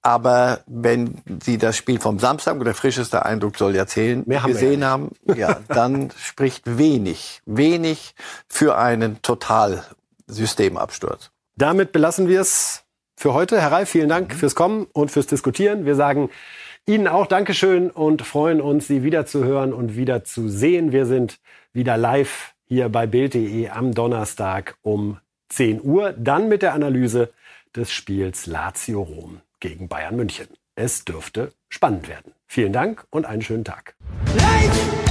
[0.02, 4.54] aber wenn Sie das Spiel vom Samstag, der frischeste Eindruck soll ja zählen, Mehr haben
[4.54, 8.16] gesehen ja haben, ja, dann spricht wenig, wenig
[8.48, 11.32] für einen Total-Systemabsturz.
[11.56, 12.86] Damit belassen wir es
[13.18, 13.60] für heute.
[13.60, 15.86] Herr Reif, vielen Dank fürs Kommen und fürs Diskutieren.
[15.86, 16.30] Wir sagen
[16.86, 20.94] Ihnen auch Dankeschön und freuen uns, Sie wieder zu hören und wieder zu sehen.
[20.94, 21.40] Wir sind
[21.74, 25.20] wieder live hier bei Bild.de am Donnerstag um
[25.50, 26.14] 10 Uhr.
[26.18, 27.34] Dann mit der Analyse
[27.76, 30.48] des Spiels Lazio Rom gegen Bayern München.
[30.76, 32.34] Es dürfte spannend werden.
[32.48, 33.96] Vielen Dank und einen schönen Tag.
[34.36, 35.09] Light!